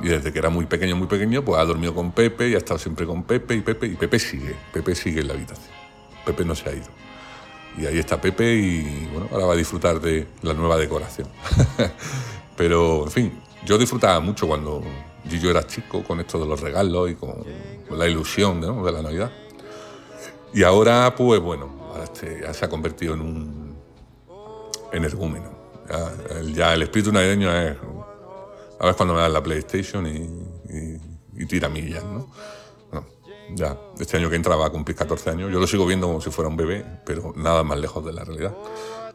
y, 0.03 0.08
desde 0.08 0.32
que 0.32 0.39
era 0.39 0.50
muy 0.50 0.65
pequeño, 0.65 0.96
muy 0.96 1.08
pequeño, 1.08 1.44
pues 1.44 1.60
ha 1.60 1.65
dormido 1.65 1.94
con 1.94 2.12
Pepe 2.12 2.50
y 2.50 2.56
ha 2.56 2.58
estado 2.58 2.79
siempre 2.79 3.06
con 3.06 3.24
Pepe 3.24 3.56
y 3.56 3.62
Pepe 3.62 3.88
y 3.88 3.96
Pepe 3.96 4.20
sigue, 4.20 4.56
Pepe 4.74 4.96
sigue 4.96 5.22
en 5.22 5.27
la 5.27 5.34
habitación. 5.34 5.68
Pepe 6.25 6.46
no 6.46 6.56
se 6.56 6.70
ha 6.70 6.74
ido. 6.74 6.88
Y 7.77 7.86
ahí 7.86 8.00
está 8.00 8.20
Pepe 8.20 8.56
y 8.56 9.08
bueno, 9.12 9.29
ahora 9.32 9.46
va 9.46 9.53
a 9.53 9.58
disfrutar 9.58 10.00
de 10.00 10.27
la 10.41 10.53
nueva 10.53 10.77
decoración. 10.77 11.27
Pero, 12.58 13.06
en 13.06 13.12
fin, 13.12 13.39
yo 13.65 13.77
disfrutaba 13.77 14.20
mucho 14.20 14.48
cuando 14.48 14.84
yo 15.25 15.50
era 15.50 15.65
chico 15.65 16.03
con 16.03 16.20
esto 16.20 16.39
de 16.39 16.48
los 16.48 16.60
regalos 16.60 17.12
y 17.12 17.15
con, 17.15 17.44
con 17.88 18.00
la 18.00 18.08
ilusión 18.08 18.60
¿no? 18.60 18.84
de 18.84 18.91
la 18.91 19.01
Navidad. 19.01 19.32
Y 20.53 20.63
ahora, 20.63 21.13
pues 21.15 21.39
bueno, 21.39 21.70
ahora 21.89 22.06
este, 22.06 22.41
ya 22.41 22.53
se 22.53 22.65
ha 22.65 22.70
convertido 22.70 23.13
en 23.13 23.22
un 23.22 23.75
energúmeno. 24.91 25.58
Ya 25.88 26.41
ya 26.53 26.74
el 26.74 26.84
espíritu 26.84 27.12
navideño 27.12 27.51
es 27.51 27.77
a 28.79 28.86
ver 28.86 28.95
cuando 28.95 29.13
me 29.13 29.21
dan 29.21 29.33
la 29.33 29.43
PlayStation 29.43 30.07
y, 30.07 30.19
y, 30.74 31.43
y 31.43 31.45
tira 31.45 31.67
millas, 31.69 32.03
¿no? 32.03 32.29
¿no? 32.91 33.05
Ya, 33.53 33.77
este 34.00 34.17
año 34.17 34.29
que 34.29 34.36
entra 34.36 34.55
va 34.55 34.67
a 34.67 34.69
cumplir 34.69 34.95
14 34.95 35.31
años. 35.31 35.51
Yo 35.51 35.59
lo 35.59 35.67
sigo 35.67 35.86
viendo 35.86 36.07
como 36.07 36.21
si 36.21 36.29
fuera 36.31 36.50
un 36.50 36.55
bebé, 36.55 36.86
pero 37.05 37.33
nada 37.36 37.63
más 37.63 37.77
lejos 37.79 38.05
de 38.05 38.13
la 38.13 38.24
realidad. 38.24 38.55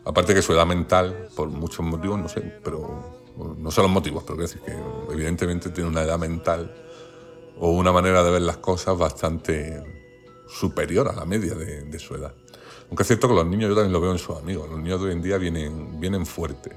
Aparte 0.05 0.35
que 0.35 0.43
su 0.43 0.53
edad 0.53 0.67
mental, 0.67 1.29
por 1.35 1.49
muchos 1.49 1.85
motivos, 1.85 2.19
no 2.19 2.29
sé, 2.29 2.43
pero 2.63 3.23
no 3.57 3.71
son 3.71 3.85
los 3.85 3.91
motivos, 3.91 4.23
pero 4.25 4.37
quiero 4.37 4.49
decir 4.49 4.61
que 4.63 5.13
evidentemente 5.13 5.71
tiene 5.71 5.89
una 5.89 6.03
edad 6.03 6.19
mental 6.19 6.75
o 7.59 7.71
una 7.71 7.91
manera 7.91 8.23
de 8.23 8.31
ver 8.31 8.43
las 8.43 8.59
cosas 8.59 8.99
bastante 8.99 9.83
superior 10.47 11.09
a 11.09 11.15
la 11.15 11.25
media 11.25 11.55
de, 11.55 11.83
de 11.83 11.99
su 11.99 12.15
edad. 12.15 12.35
Aunque 12.89 13.03
es 13.03 13.07
cierto 13.07 13.29
que 13.29 13.35
los 13.35 13.47
niños, 13.47 13.71
yo 13.71 13.75
también 13.75 13.93
lo 13.93 14.01
veo 14.01 14.13
en 14.13 14.19
sus 14.19 14.37
amigos, 14.37 14.69
los 14.69 14.79
niños 14.79 15.01
de 15.01 15.07
hoy 15.07 15.13
en 15.13 15.23
día 15.23 15.39
vienen, 15.39 15.99
vienen 15.99 16.27
fuertes. 16.27 16.75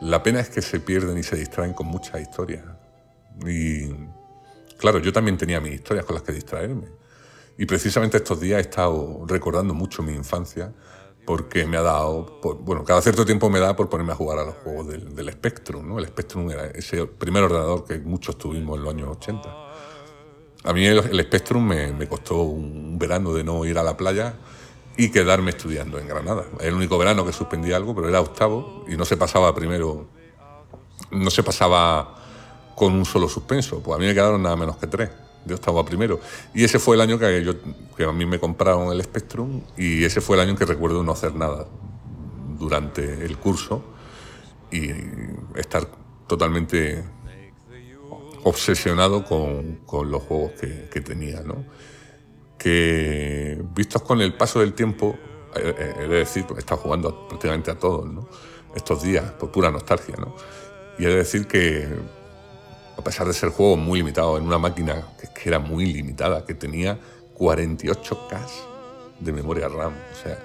La 0.00 0.22
pena 0.22 0.40
es 0.40 0.48
que 0.48 0.62
se 0.62 0.80
pierden 0.80 1.18
y 1.18 1.22
se 1.22 1.36
distraen 1.36 1.72
con 1.72 1.86
muchas 1.86 2.20
historias. 2.20 2.64
Y 3.46 3.88
claro, 4.78 4.98
yo 4.98 5.12
también 5.12 5.36
tenía 5.36 5.60
mis 5.60 5.74
historias 5.74 6.04
con 6.04 6.14
las 6.14 6.22
que 6.22 6.32
distraerme. 6.32 6.88
Y 7.56 7.66
precisamente 7.66 8.16
estos 8.16 8.40
días 8.40 8.58
he 8.58 8.62
estado 8.62 9.24
recordando 9.26 9.74
mucho 9.74 10.02
mi 10.02 10.12
infancia 10.12 10.72
porque 11.26 11.66
me 11.66 11.76
ha 11.76 11.82
dado, 11.82 12.40
bueno, 12.60 12.84
cada 12.84 13.02
cierto 13.02 13.26
tiempo 13.26 13.50
me 13.50 13.60
da 13.60 13.76
por 13.76 13.90
ponerme 13.90 14.12
a 14.12 14.16
jugar 14.16 14.38
a 14.38 14.44
los 14.44 14.54
juegos 14.54 14.88
del, 14.88 15.14
del 15.14 15.30
Spectrum, 15.30 15.86
¿no? 15.86 15.98
El 15.98 16.06
Spectrum 16.06 16.50
era 16.50 16.66
ese 16.68 17.04
primer 17.06 17.42
ordenador 17.42 17.84
que 17.84 17.98
muchos 17.98 18.38
tuvimos 18.38 18.78
en 18.78 18.84
los 18.84 18.94
años 18.94 19.08
80. 19.18 19.68
A 20.64 20.72
mí 20.72 20.86
el, 20.86 20.98
el 20.98 21.20
Spectrum 21.24 21.66
me, 21.66 22.08
costó 22.08 22.42
un 22.42 22.98
verano 22.98 23.34
de 23.34 23.44
no 23.44 23.64
ir 23.64 23.78
a 23.78 23.82
la 23.82 23.96
playa 23.96 24.34
y 24.98 25.10
quedarme 25.10 25.50
estudiando 25.50 26.00
en 26.00 26.08
Granada. 26.08 26.44
El 26.60 26.74
único 26.74 26.98
verano 26.98 27.24
que 27.24 27.32
suspendí 27.32 27.72
algo, 27.72 27.94
pero 27.94 28.08
era 28.08 28.20
octavo 28.20 28.84
y 28.88 28.96
no 28.96 29.04
se 29.04 29.16
pasaba 29.16 29.54
primero, 29.54 30.08
no 31.12 31.30
se 31.30 31.44
pasaba 31.44 32.16
con 32.74 32.94
un 32.94 33.04
solo 33.04 33.28
suspenso. 33.28 33.80
Pues 33.80 33.96
a 33.96 34.00
mí 34.00 34.06
me 34.06 34.12
quedaron 34.12 34.42
nada 34.42 34.56
menos 34.56 34.76
que 34.76 34.88
tres, 34.88 35.10
de 35.44 35.54
octavo 35.54 35.78
a 35.78 35.84
primero. 35.86 36.18
Y 36.52 36.64
ese 36.64 36.80
fue 36.80 36.96
el 36.96 37.00
año 37.00 37.16
que, 37.16 37.44
yo, 37.44 37.54
que 37.96 38.04
a 38.04 38.12
mí 38.12 38.26
me 38.26 38.40
compraron 38.40 38.92
el 38.92 39.00
Spectrum 39.04 39.62
y 39.76 40.02
ese 40.02 40.20
fue 40.20 40.34
el 40.34 40.42
año 40.42 40.50
en 40.50 40.56
que 40.56 40.66
recuerdo 40.66 41.04
no 41.04 41.12
hacer 41.12 41.32
nada 41.32 41.68
durante 42.58 43.24
el 43.24 43.38
curso 43.38 43.84
y 44.72 44.90
estar 45.54 45.86
totalmente 46.26 47.04
obsesionado 48.42 49.24
con, 49.24 49.76
con 49.86 50.10
los 50.10 50.24
juegos 50.24 50.52
que, 50.60 50.88
que 50.92 51.00
tenía, 51.00 51.40
¿no? 51.42 51.64
Que 52.58 53.62
vistos 53.74 54.02
con 54.02 54.20
el 54.20 54.34
paso 54.34 54.60
del 54.60 54.74
tiempo, 54.74 55.16
he 55.54 56.06
de 56.06 56.08
decir, 56.08 56.44
porque 56.44 56.60
he 56.60 56.64
estado 56.64 56.80
jugando 56.80 57.28
prácticamente 57.28 57.70
a 57.70 57.78
todos, 57.78 58.10
¿no? 58.10 58.28
estos 58.74 59.02
días, 59.02 59.30
por 59.32 59.50
pura 59.50 59.70
nostalgia, 59.70 60.16
¿no? 60.18 60.34
y 60.98 61.04
he 61.04 61.08
de 61.08 61.16
decir 61.16 61.46
que, 61.46 61.88
a 62.96 63.02
pesar 63.02 63.26
de 63.26 63.32
ser 63.32 63.50
juegos 63.50 63.78
muy 63.78 64.00
limitados, 64.00 64.40
en 64.40 64.46
una 64.46 64.58
máquina 64.58 65.08
que, 65.34 65.48
era 65.48 65.58
muy 65.58 65.86
limitada, 65.86 66.44
que 66.44 66.54
tenía 66.54 66.98
48K 67.36 68.38
de 69.20 69.32
memoria 69.32 69.68
RAM, 69.68 69.94
o 69.94 70.22
sea, 70.22 70.38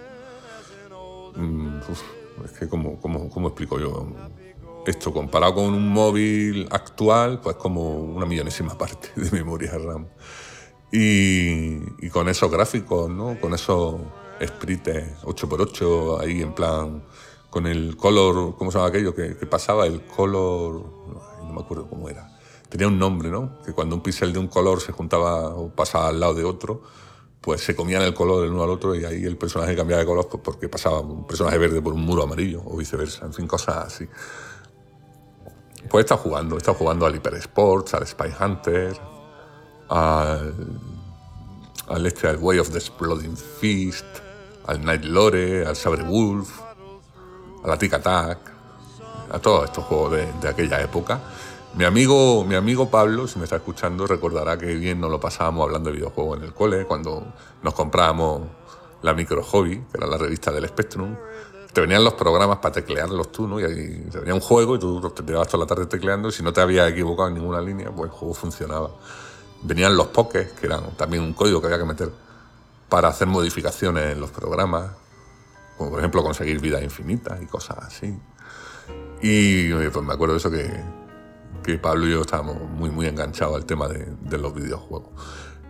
uf, 1.90 2.02
es 2.46 2.52
que 2.52 2.68
cómo, 2.70 3.00
cómo, 3.02 3.30
cómo 3.30 3.48
explico 3.50 3.80
yo 3.80 4.08
esto 4.86 5.14
comparado 5.14 5.56
con 5.56 5.66
un 5.74 5.90
móvil 5.90 6.68
actual, 6.72 7.40
pues 7.42 7.56
como 7.56 7.98
una 8.00 8.26
millonésima 8.26 8.78
parte 8.78 9.10
de 9.16 9.32
memoria 9.32 9.78
RAM. 9.78 10.08
Y, 10.96 12.08
con 12.10 12.30
esos 12.30 12.52
gráficos, 12.52 13.10
¿no? 13.10 13.40
Con 13.42 13.56
esos 13.56 13.96
sprites 14.40 15.24
8x8 15.24 16.22
ahí 16.22 16.44
en 16.44 16.54
plan, 16.54 17.04
con 17.50 17.66
el 17.66 17.98
color, 17.98 18.56
¿cómo 18.56 18.70
se 18.70 18.78
llama 18.78 18.90
aquello? 18.90 19.16
Que, 19.16 19.34
pasaba 19.48 19.88
el 19.88 20.06
color, 20.06 20.86
no, 21.42 21.52
me 21.52 21.62
acuerdo 21.62 21.90
cómo 21.90 22.10
era. 22.10 22.38
Tenía 22.70 22.88
un 22.88 23.00
nombre, 23.00 23.32
¿no? 23.32 23.60
Que 23.66 23.74
cuando 23.74 23.96
un 23.96 24.04
píxel 24.04 24.34
de 24.34 24.38
un 24.38 24.48
color 24.48 24.82
se 24.82 24.92
juntaba 24.92 25.56
o 25.56 25.70
pasaba 25.70 26.10
al 26.10 26.20
lado 26.20 26.36
de 26.36 26.44
otro, 26.44 26.84
pues 27.42 27.62
se 27.62 27.76
comían 27.76 28.04
el 28.04 28.14
color 28.14 28.44
del 28.44 28.52
uno 28.52 28.62
al 28.62 28.70
otro 28.70 28.94
y 28.94 29.04
ahí 29.04 29.26
el 29.26 29.36
personaje 29.36 29.76
cambiaba 29.76 30.02
de 30.02 30.06
color 30.06 30.28
pues 30.30 30.44
porque 30.44 30.70
pasaba 30.70 31.00
un 31.00 31.26
personaje 31.26 31.58
verde 31.58 31.82
por 31.82 31.94
un 31.94 32.02
muro 32.02 32.22
amarillo 32.22 32.62
o 32.66 32.78
viceversa, 32.78 33.26
en 33.26 33.34
fin, 33.34 33.48
cosas 33.48 33.88
así. 33.88 34.08
Pues 35.90 36.04
estado 36.04 36.22
jugando, 36.22 36.56
estado 36.56 36.78
jugando 36.78 37.08
al 37.08 37.16
Hyper 37.16 37.34
Sports, 37.34 37.96
al 37.96 38.06
Spy 38.06 38.32
Hunter, 38.40 39.13
al, 39.94 40.56
este, 42.06 42.28
al 42.28 42.38
Way 42.38 42.60
of 42.60 42.72
the 42.72 42.78
Exploding 42.78 43.38
Fist, 43.38 44.06
al 44.66 44.84
Night 44.84 45.04
Lore, 45.04 45.66
al 45.66 45.76
Sabre 45.76 46.04
Wolf, 46.04 46.50
a 47.64 47.68
la 47.68 47.78
Tic 47.78 47.94
Attack, 47.94 48.40
a 49.32 49.40
todos 49.40 49.66
estos 49.66 49.84
juegos 49.86 50.14
de, 50.14 50.28
de, 50.42 50.50
aquella 50.50 50.82
época. 50.82 51.20
Mi 51.76 51.86
amigo, 51.86 52.44
mi 52.44 52.56
amigo 52.56 52.90
Pablo, 52.90 53.28
si 53.28 53.38
me 53.38 53.46
está 53.46 53.58
escuchando, 53.58 54.08
recordará 54.08 54.58
que 54.58 54.74
bien 54.76 55.00
nos 55.00 55.12
lo 55.12 55.20
pasábamos 55.20 55.64
hablando 55.64 55.90
de 55.90 55.98
videojuegos 55.98 56.40
en 56.40 56.46
el 56.46 56.54
cole, 56.54 56.86
cuando 56.86 57.26
nos 57.62 57.74
comprábamos 57.74 58.42
la 59.02 59.14
Micro 59.14 59.44
Hobby, 59.44 59.84
que 59.92 59.98
era 59.98 60.08
la 60.08 60.18
revista 60.18 60.52
del 60.52 60.68
Spectrum. 60.68 61.16
Te 61.72 61.82
venían 61.82 62.04
los 62.04 62.14
programas 62.14 62.60
para 62.60 62.74
teclearlos 62.74 63.32
tú, 63.32 63.48
¿no? 63.48 63.60
Y 63.60 63.64
ahí 63.64 64.08
te 64.12 64.20
venía 64.20 64.36
un 64.36 64.40
juego 64.40 64.76
y 64.76 64.80
tú 64.80 65.02
te 65.10 65.24
llevabas 65.24 65.48
toda 65.48 65.64
la 65.64 65.68
tarde 65.68 65.88
tecleando 65.88 66.30
y 66.30 66.32
si 66.32 66.44
no 66.44 66.54
te 66.54 66.62
habías 66.62 66.92
equivocado 66.92 67.30
en 67.30 67.36
ninguna 67.36 67.62
línea, 67.62 67.90
pues 67.90 68.12
el 68.12 68.16
juego 68.16 68.36
funcionaba 68.36 68.92
venían 69.64 69.96
los 69.96 70.08
pokés, 70.08 70.52
que 70.54 70.68
eran 70.68 70.92
también 70.98 71.24
un 71.24 71.34
código 71.34 71.62
que 71.62 71.68
había 71.68 71.80
que 71.80 71.86
meter 71.86 72.12
para 72.90 73.08
hacer 73.08 73.28
modificaciones 73.28 74.12
en 74.12 74.20
los 74.20 74.32
programas, 74.32 74.92
como 75.78 75.92
por 75.92 76.00
ejemplo 76.00 76.24
conseguir 76.24 76.60
vida 76.60 76.82
infinita 76.82 77.40
y 77.42 77.46
cosas 77.46 77.78
así. 77.80 78.16
Y 79.22 79.74
pues 79.74 80.06
me 80.06 80.14
acuerdo 80.14 80.34
de 80.34 80.40
eso 80.40 80.52
que, 80.52 80.70
que 81.64 81.78
Pablo 81.78 82.06
y 82.06 82.12
yo 82.12 82.22
estábamos 82.22 82.58
muy, 82.70 82.92
muy 82.92 83.08
enganchados 83.08 83.56
al 83.56 83.66
tema 83.66 83.88
de, 83.88 84.06
de, 84.22 84.38
los 84.38 84.54
videojuegos. 84.54 85.10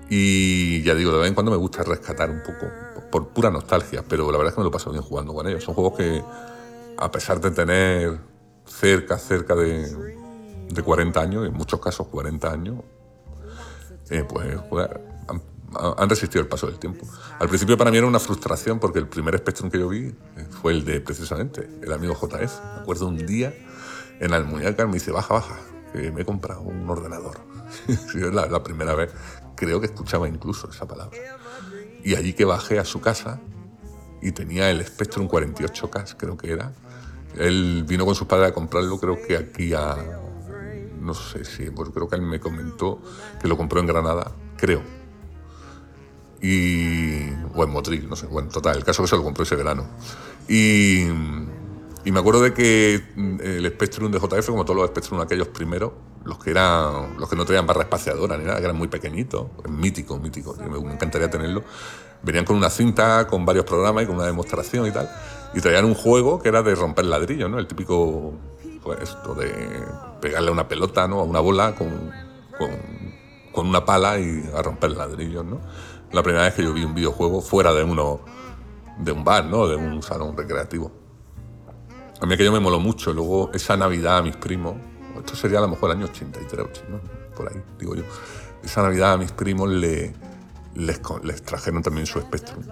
Y 0.10 0.82
ya 0.82 0.96
digo, 0.96 1.12
de 1.12 1.20
vez 1.20 1.28
en 1.30 1.34
cuando 1.36 1.52
me 1.52 1.58
gusta 1.58 1.84
rescatar 1.84 2.30
un 2.30 2.42
poco, 2.42 2.68
por 3.12 3.30
pura 3.30 3.52
nostalgia, 3.52 4.04
pero 4.08 4.32
la 4.32 4.38
verdad 4.38 4.50
es 4.50 4.56
que 4.56 4.62
me 4.62 4.66
lo 4.66 4.72
paso 4.72 4.90
bien 4.90 5.04
jugando 5.04 5.34
con 5.34 5.48
ellos. 5.48 5.64
Son 5.64 5.76
juegos 5.76 5.98
que, 5.98 6.24
a 6.98 7.12
pesar 7.12 7.40
de 7.40 7.52
tener 7.52 8.20
cerca, 8.66 9.20
cerca 9.20 9.56
de, 9.56 9.96
de 10.70 10.82
40 10.82 11.22
años, 11.22 11.46
en 11.46 11.54
muchos 11.54 11.80
casos 11.80 12.08
40 12.08 12.52
años, 12.52 12.78
eh, 14.10 14.26
pues, 14.28 14.58
pues 14.70 14.90
han, 15.98 16.10
resistido 16.10 16.42
el 16.42 16.48
paso 16.48 16.68
del 16.68 16.80
tiempo. 16.80 17.08
Al 17.40 17.48
principio 17.48 17.78
para 17.78 17.92
mí 17.92 17.98
era 17.98 18.08
una 18.08 18.20
frustración 18.20 18.80
porque 18.80 19.00
el 19.00 19.08
primer 19.08 19.38
Spectrum 19.38 19.70
que 19.70 19.80
yo 19.80 19.90
vi 19.90 20.08
eh, 20.08 20.48
fue 20.62 20.74
el 20.74 20.86
de 20.86 21.02
precisamente 21.02 21.68
el 21.82 21.92
amigo 21.92 22.14
JF. 22.14 22.62
Me 22.76 22.82
acuerdo 22.82 23.08
un 23.08 23.26
día 23.26 23.54
en 24.20 24.34
Almuñaca 24.34 24.86
me 24.86 24.94
dice, 24.94 25.12
baja, 25.12 25.34
baja, 25.34 25.60
que 25.92 26.12
me 26.12 26.22
he 26.22 26.26
comprado 26.26 26.62
un 26.62 26.90
ordenador. 26.90 27.40
la, 28.16 28.46
la 28.48 28.64
primera 28.64 28.94
vez 28.94 29.12
creo 29.56 29.80
que 29.80 29.88
escuchaba 29.88 30.28
incluso 30.28 30.70
esa 30.70 30.88
palabra. 30.88 31.18
Y 32.04 32.16
allí 32.16 32.34
que 32.34 32.46
bajé 32.46 32.80
a 32.80 32.86
su 32.86 33.02
casa 33.02 33.40
y 34.22 34.32
tenía 34.32 34.70
el 34.70 34.86
Spectrum 34.86 35.28
48K, 35.28 36.16
creo 36.18 36.38
que 36.38 36.52
era. 36.52 36.74
Él 37.38 37.84
vino 37.88 38.06
con 38.06 38.16
sus 38.16 38.28
padres 38.28 38.52
a 38.52 38.54
comprarlo, 38.54 39.00
creo 39.00 39.18
que 39.26 39.38
aquí 39.38 39.74
a 39.74 40.20
no 41.04 41.14
sé 41.14 41.46
si, 41.46 41.66
creo 41.70 42.08
que 42.08 42.16
él 42.16 42.22
me 42.22 42.40
comentó 42.40 43.02
que 43.42 43.48
lo 43.48 43.58
compró 43.58 43.80
en 43.80 43.88
Granada, 43.88 44.32
creo. 44.58 44.82
Y, 46.42 47.30
o 47.54 47.64
en 47.64 47.70
Motril, 47.70 48.10
no 48.10 48.16
sé, 48.16 48.28
bueno, 48.28 48.50
total, 48.50 48.78
el 48.78 48.84
caso 48.84 49.04
es 49.04 49.10
que 49.10 49.16
se 49.16 49.18
lo 49.18 49.24
compró 49.24 49.44
ese 49.44 49.56
verano. 49.56 49.88
Y, 50.48 51.04
y 52.06 52.12
me 52.12 52.20
acuerdo 52.20 52.42
de 52.42 52.54
que 52.54 53.02
el 53.16 53.66
Spectrum 53.72 54.12
de 54.12 54.20
JF, 54.20 54.48
como 54.48 54.66
todos 54.66 54.78
los 54.78 54.90
Spectrum 54.90 55.22
aquellos 55.22 55.48
primeros, 55.48 55.94
los 56.26 56.38
que 56.38 56.52
eran 56.52 57.18
los 57.18 57.30
que 57.30 57.36
no 57.36 57.46
tenían 57.46 57.66
barra 57.66 57.84
espaciadora 57.84 58.38
ni 58.38 58.46
nada, 58.46 58.58
que 58.58 58.66
eran 58.66 58.78
muy 58.78 58.88
pequeñitos, 58.88 59.48
mítico, 59.70 60.20
mítico, 60.20 60.56
me, 60.56 60.80
me 60.80 60.94
encantaría 60.94 61.30
tenerlo. 61.30 61.64
Venían 62.24 62.46
con 62.46 62.56
una 62.56 62.70
cinta, 62.70 63.28
con 63.28 63.46
varios 63.46 63.66
programas 63.66 64.04
y 64.04 64.08
con 64.08 64.16
una 64.16 64.26
demostración 64.26 64.88
y 64.88 64.92
tal, 64.92 65.10
y 65.54 65.62
traían 65.62 65.86
un 65.86 65.94
juego 65.94 66.42
que 66.42 66.50
era 66.50 66.64
de 66.64 66.74
romper 66.76 67.06
ladrillos, 67.06 67.50
¿no? 67.50 67.60
El 67.60 67.68
típico, 67.68 68.34
esto 68.92 69.34
de 69.36 69.86
pegarle 70.20 70.52
una 70.52 70.68
pelota, 70.68 71.08
¿no? 71.08 71.20
A 71.20 71.24
una 71.24 71.40
bola 71.40 71.76
con, 71.76 72.12
con, 72.58 72.70
con 73.54 73.68
una 73.68 73.86
pala 73.86 74.20
y 74.20 74.44
a 74.54 74.62
romper 74.62 74.92
ladrillos, 74.92 75.46
¿no? 75.46 75.62
La 76.12 76.22
primera 76.22 76.44
vez 76.44 76.54
que 76.56 76.64
yo 76.64 76.74
vi 76.74 76.84
un 76.84 76.94
videojuego 76.94 77.42
fuera 77.42 77.74
de 77.74 77.84
uno, 77.84 78.20
de 78.98 79.12
un 79.12 79.24
bar, 79.24 79.46
¿no? 79.46 79.68
De 79.68 79.76
un 79.76 80.04
salón 80.04 80.36
recreativo. 80.36 80.92
A 82.20 82.26
mí 82.26 82.34
aquello 82.34 82.52
me 82.52 82.60
moló 82.60 82.80
mucho. 82.80 83.14
Luego, 83.14 83.52
esa 83.54 83.78
Navidad 83.78 84.18
a 84.18 84.22
mis 84.22 84.36
primos, 84.36 84.76
esto 85.18 85.36
sería 85.36 85.60
a 85.60 85.62
lo 85.62 85.70
mejor 85.70 85.92
el 85.92 85.98
año 85.98 86.06
83, 86.06 86.68
¿no? 86.90 87.00
por 87.36 87.52
ahí, 87.52 87.62
digo 87.80 87.96
yo. 87.96 88.04
Esa 88.64 88.82
Navidad 88.82 89.14
a 89.14 89.18
mis 89.18 89.32
primos 89.32 89.70
le, 89.70 90.14
les, 90.76 91.02
les 91.24 91.44
trajeron 91.44 91.82
también 91.82 92.06
su 92.06 92.20
Spectrum. 92.20 92.64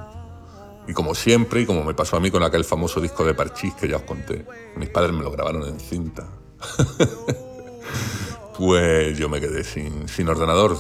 Y 0.92 0.94
como 0.94 1.16
siempre, 1.16 1.62
y 1.62 1.66
como 1.66 1.86
me 1.86 1.94
pasó 1.94 2.18
a 2.18 2.20
mí 2.20 2.30
con 2.30 2.44
aquel 2.44 2.66
famoso 2.66 3.00
disco 3.00 3.24
de 3.24 3.34
Parchís 3.34 3.74
que 3.76 3.88
ya 3.88 3.96
os 3.96 4.02
conté, 4.02 4.46
mis 4.76 4.90
padres 4.90 5.14
me 5.14 5.24
lo 5.24 5.32
grabaron 5.32 5.66
en 5.66 5.80
cinta. 5.80 6.28
pues 8.58 9.18
yo 9.18 9.30
me 9.30 9.40
quedé 9.40 9.64
sin, 9.64 10.10
sin 10.10 10.28
ordenador. 10.28 10.76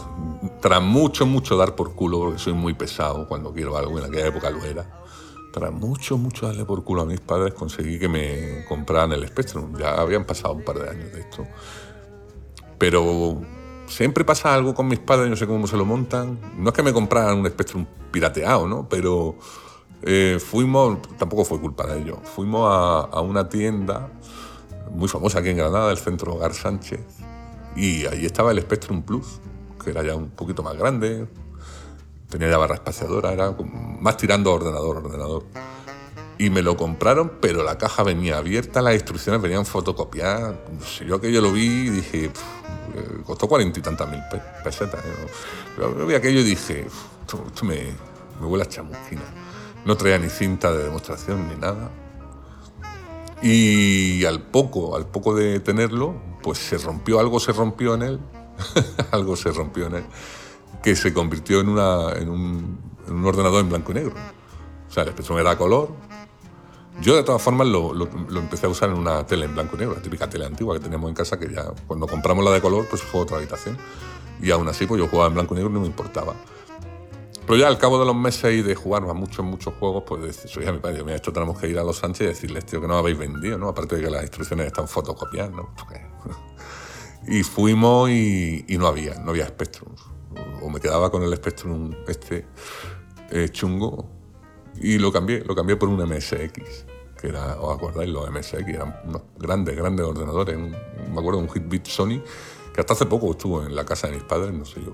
Tras 0.59 0.81
mucho, 0.81 1.25
mucho 1.25 1.55
dar 1.55 1.75
por 1.75 1.95
culo, 1.95 2.19
porque 2.19 2.39
soy 2.39 2.51
muy 2.51 2.73
pesado 2.73 3.25
cuando 3.25 3.53
quiero 3.53 3.77
algo, 3.77 3.97
en 3.99 4.03
aquella 4.03 4.27
época 4.27 4.49
lo 4.49 4.61
era. 4.65 5.01
Tras 5.53 5.71
mucho, 5.71 6.17
mucho 6.17 6.45
darle 6.45 6.65
por 6.65 6.83
culo 6.83 7.03
a 7.03 7.05
mis 7.05 7.21
padres, 7.21 7.53
conseguí 7.53 7.97
que 7.97 8.09
me 8.09 8.65
compraran 8.67 9.13
el 9.13 9.25
Spectrum. 9.25 9.77
Ya 9.77 9.93
habían 9.93 10.25
pasado 10.25 10.55
un 10.55 10.65
par 10.65 10.77
de 10.77 10.89
años 10.89 11.13
de 11.13 11.21
esto. 11.21 11.47
Pero 12.77 13.39
siempre 13.87 14.25
pasa 14.25 14.53
algo 14.53 14.75
con 14.75 14.89
mis 14.89 14.99
padres, 14.99 15.29
no 15.29 15.37
sé 15.37 15.47
cómo 15.47 15.67
se 15.67 15.77
lo 15.77 15.85
montan. 15.85 16.37
No 16.57 16.71
es 16.71 16.75
que 16.75 16.83
me 16.83 16.91
compraran 16.91 17.39
un 17.39 17.47
Spectrum 17.47 17.85
pirateado, 18.11 18.67
¿no? 18.67 18.89
Pero 18.89 19.37
eh, 20.03 20.39
fuimos, 20.39 21.01
tampoco 21.17 21.45
fue 21.45 21.59
culpa 21.59 21.85
de 21.87 22.01
ellos, 22.01 22.17
fuimos 22.23 22.67
a, 22.69 23.01
a, 23.01 23.21
una 23.21 23.47
tienda 23.49 24.09
muy 24.91 25.07
famosa 25.07 25.39
aquí 25.39 25.49
en 25.49 25.57
Granada, 25.57 25.91
el 25.91 25.97
Centro 25.97 26.33
Hogar 26.33 26.53
Sánchez, 26.53 27.01
y 27.75 28.05
ahí 28.05 28.25
estaba 28.25 28.51
el 28.51 28.61
Spectrum 28.61 29.03
Plus, 29.03 29.39
que 29.83 29.91
era 29.91 30.03
ya 30.03 30.15
un 30.15 30.29
poquito 30.29 30.63
más 30.63 30.75
grande, 30.77 31.27
tenía 32.31 32.49
ya 32.49 32.57
barra 32.57 32.75
espaciadora, 32.75 33.31
era 33.33 33.55
más 33.99 34.17
tirando 34.17 34.51
a 34.51 34.55
ordenador, 34.55 34.97
ordenador. 34.97 35.43
Y 36.37 36.49
me 36.49 36.63
lo 36.63 36.75
compraron, 36.75 37.33
pero 37.39 37.61
la 37.61 37.77
caja 37.77 38.01
venía 38.01 38.37
abierta, 38.37 38.81
las 38.81 38.95
instrucciones 38.95 39.39
venían 39.41 39.63
fotocopiadas. 39.63 40.55
Sé, 40.83 41.05
yo 41.05 41.17
aquello 41.17 41.39
lo 41.39 41.51
vi 41.51 41.65
y 41.65 41.89
dije, 41.89 42.29
pff, 42.29 43.23
costó 43.25 43.47
cuarenta 43.47 43.79
y 43.79 43.83
tantas 43.83 44.09
mil 44.09 44.21
pesetas. 44.63 45.05
¿no? 45.05 45.27
Pero 45.75 45.99
yo 45.99 46.07
vi 46.07 46.15
aquello 46.15 46.39
y 46.39 46.43
dije, 46.43 46.87
esto, 47.21 47.43
esto 47.45 47.65
me, 47.65 47.93
me 48.39 48.47
huele 48.47 48.63
a 48.63 48.67
chamusquina. 48.67 49.21
No 49.85 49.97
traía 49.97 50.17
ni 50.19 50.29
cinta 50.29 50.71
de 50.71 50.83
demostración 50.83 51.47
ni 51.49 51.55
nada. 51.55 51.91
Y 53.41 54.23
al 54.25 54.41
poco, 54.41 54.95
al 54.95 55.07
poco 55.07 55.33
de 55.33 55.59
tenerlo, 55.59 56.15
pues 56.43 56.59
se 56.59 56.77
rompió, 56.77 57.19
algo 57.19 57.39
se 57.39 57.51
rompió 57.51 57.95
en 57.95 58.03
él, 58.03 58.19
algo 59.11 59.35
se 59.35 59.51
rompió 59.51 59.87
en 59.87 59.95
él, 59.95 60.03
que 60.83 60.95
se 60.95 61.11
convirtió 61.11 61.59
en, 61.61 61.69
un, 61.69 61.79
en 63.07 63.13
un 63.13 63.25
ordenador 63.25 63.61
en 63.61 63.69
blanco 63.69 63.91
y 63.91 63.95
negro. 63.95 64.13
O 64.87 64.93
sea, 64.93 65.03
el 65.03 65.09
Spectrum 65.11 65.39
era 65.39 65.57
color. 65.57 65.89
Yo, 67.01 67.15
de 67.15 67.23
todas 67.23 67.41
formas, 67.41 67.65
lo, 67.67 67.93
empecé 68.37 68.67
a 68.67 68.69
usar 68.69 68.89
en 68.89 68.97
una 68.97 69.25
tele 69.25 69.45
en 69.45 69.53
blanco 69.53 69.75
y 69.75 69.79
negro, 69.79 69.95
la 69.95 70.01
típica 70.01 70.29
tele 70.29 70.45
antigua 70.45 70.75
que 70.75 70.81
teníamos 70.81 71.09
en 71.09 71.15
casa, 71.15 71.39
que 71.39 71.51
ya 71.51 71.63
cuando 71.87 72.05
compramos 72.05 72.43
la 72.45 72.51
de 72.51 72.61
color, 72.61 72.85
pues 72.89 73.01
fue 73.01 73.21
otra 73.21 73.37
habitación. 73.37 73.77
Y 74.41 74.51
aún 74.51 74.67
así, 74.67 74.85
pues 74.85 74.99
yo 74.99 75.07
jugaba 75.07 75.29
en 75.29 75.33
blanco 75.35 75.55
y 75.55 75.57
negro 75.57 75.71
y 75.71 75.73
no 75.73 75.79
me 75.79 75.87
importaba. 75.87 76.35
Pero 77.45 77.57
ya 77.57 77.67
al 77.67 77.77
cabo 77.77 77.99
de 77.99 78.05
los 78.05 78.15
meses 78.15 78.53
y 78.53 78.61
de 78.61 78.75
jugar 78.75 79.03
a 79.03 79.13
muchos, 79.13 79.43
muchos 79.43 79.73
juegos, 79.73 80.03
pues 80.05 80.21
decís, 80.21 80.55
oye, 80.57 80.71
mi 80.71 80.79
padre, 80.79 81.03
mira, 81.03 81.15
esto 81.15 81.33
tenemos 81.33 81.59
que 81.59 81.67
ir 81.67 81.77
a 81.79 81.83
los 81.83 81.97
Sánchez 81.97 82.21
y 82.21 82.27
decirles, 82.27 82.65
tío, 82.65 82.79
que 82.79 82.87
no 82.87 82.97
habéis 82.97 83.17
vendido, 83.17 83.57
¿no? 83.57 83.69
Aparte 83.69 83.95
de 83.95 84.03
que 84.03 84.09
las 84.09 84.21
instrucciones 84.21 84.67
están 84.67 84.87
fotocopiadas, 84.87 85.51
¿no? 85.51 85.73
Y 87.27 87.43
fuimos 87.43 88.09
y, 88.09 88.65
y, 88.67 88.79
no 88.79 88.87
había, 88.87 89.13
no 89.19 89.29
había 89.29 89.47
Spectrum. 89.47 89.93
O 90.63 90.69
me 90.69 90.79
quedaba 90.79 91.11
con 91.11 91.21
el 91.21 91.35
Spectrum 91.35 91.93
este 92.07 92.47
eh, 93.29 93.49
chungo 93.49 94.09
y 94.79 94.97
lo 94.97 95.11
cambié, 95.11 95.43
lo 95.45 95.53
cambié 95.53 95.75
por 95.75 95.89
un 95.89 96.03
MSX, 96.03 96.85
que 97.19 97.27
era, 97.27 97.61
¿os 97.61 97.77
acordáis? 97.77 98.09
Los 98.09 98.27
MSX 98.31 98.67
eran 98.67 98.95
unos 99.05 99.21
grandes, 99.37 99.75
grandes 99.75 100.03
ordenadores. 100.03 100.57
Un, 100.57 100.71
me 100.71 101.19
acuerdo 101.19 101.41
de 101.41 101.47
un 101.47 101.49
Hitbit 101.55 101.85
Sony 101.85 102.23
que 102.73 102.79
hasta 102.79 102.93
hace 102.93 103.05
poco 103.05 103.29
estuvo 103.29 103.63
en 103.63 103.75
la 103.75 103.85
casa 103.85 104.07
de 104.07 104.13
mis 104.13 104.23
padres, 104.23 104.51
no 104.51 104.65
sé 104.65 104.81
yo 104.83 104.93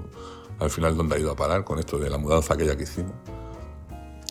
al 0.60 0.70
final 0.70 0.96
dónde 0.98 1.16
ha 1.16 1.20
ido 1.20 1.32
a 1.32 1.36
parar 1.36 1.64
con 1.64 1.80
esto 1.80 1.98
de 1.98 2.10
la 2.10 2.18
mudanza 2.18 2.54
aquella 2.54 2.76
que 2.76 2.84
hicimos. 2.84 3.14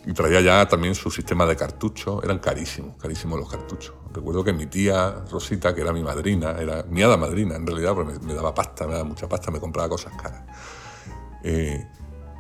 Y 0.07 0.13
traía 0.13 0.41
ya 0.41 0.69
también 0.69 0.95
su 0.95 1.11
sistema 1.11 1.47
de 1.47 1.57
cartuchos, 1.57 2.23
eran 2.23 2.39
carísimos, 2.39 2.97
carísimos 2.97 3.41
los 3.41 3.51
cartuchos. 3.51 3.95
Recuerdo 4.13 4.45
que 4.45 4.53
mi 4.53 4.67
tía 4.67 5.25
Rosita, 5.31 5.75
que 5.75 5.81
era 5.81 5.93
mi 5.93 6.03
madrina, 6.03 6.53
era 6.53 6.85
mi 6.85 7.03
hada 7.03 7.17
madrina 7.17 7.57
en 7.57 7.67
realidad, 7.67 7.95
porque 7.95 8.13
me, 8.13 8.19
me 8.21 8.35
daba 8.35 8.55
pasta, 8.55 8.87
me 8.87 8.93
daba 8.93 9.05
mucha 9.05 9.29
pasta, 9.29 9.51
me 9.51 9.59
compraba 9.59 9.89
cosas 9.89 10.13
caras. 10.21 10.45
Eh, 11.43 11.85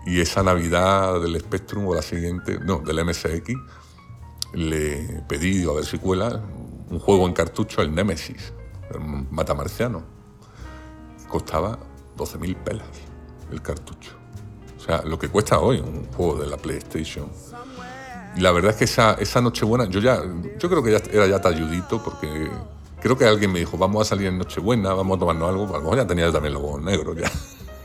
y 0.07 0.21
esa 0.21 0.45
Navidad 0.45 1.21
del 1.21 1.41
Spectrum 1.41 1.89
o 1.89 1.95
la 1.95 2.03
siguiente, 2.03 2.61
no, 2.61 2.79
del 2.79 3.05
MSX, 3.05 3.55
le 4.53 5.23
pedí, 5.29 5.69
a 5.69 5.73
ver 5.73 5.85
si 5.85 5.99
cuela, 5.99 6.41
un 6.89 7.01
juego 7.01 7.27
en 7.27 7.33
cartucho, 7.33 7.83
el 7.83 7.93
Nemesis, 7.93 8.53
el 8.95 9.01
matamarciano. 9.31 10.05
Costaba 11.29 11.81
12.000 12.17 12.57
pelas 12.63 13.06
el 13.51 13.63
cartucho. 13.63 14.13
O 14.77 14.81
sea, 14.81 15.03
lo 15.03 15.19
que 15.19 15.29
cuesta 15.29 15.59
hoy 15.59 15.79
un 15.79 16.07
juego 16.13 16.41
de 16.41 16.47
la 16.47 16.57
PlayStation. 16.57 17.29
Y 18.37 18.41
la 18.41 18.53
verdad 18.53 18.73
es 18.73 18.77
que 18.77 18.85
esa, 18.85 19.15
esa 19.15 19.41
Nochebuena, 19.41 19.87
yo 19.87 20.01
ya, 20.01 20.23
yo 20.59 20.69
creo 20.69 20.83
que 20.83 20.93
ya 20.93 20.99
era 21.11 21.27
ya 21.27 21.41
talludito 21.41 22.03
porque 22.03 22.51
creo 23.01 23.17
que 23.17 23.25
alguien 23.25 23.53
me 23.53 23.61
dijo, 23.61 23.79
vamos 23.79 24.03
a 24.03 24.05
salir 24.05 24.27
en 24.27 24.39
Nochebuena, 24.39 24.93
vamos 24.93 25.17
a 25.17 25.21
tomarnos 25.21 25.49
algo, 25.49 25.65
a 25.65 25.79
lo 25.79 25.85
mejor 25.85 25.97
ya 25.97 26.07
tenía 26.07 26.31
también 26.31 26.55
los 26.55 26.63
huevos 26.63 26.83
negros 26.83 27.17
ya. 27.17 27.31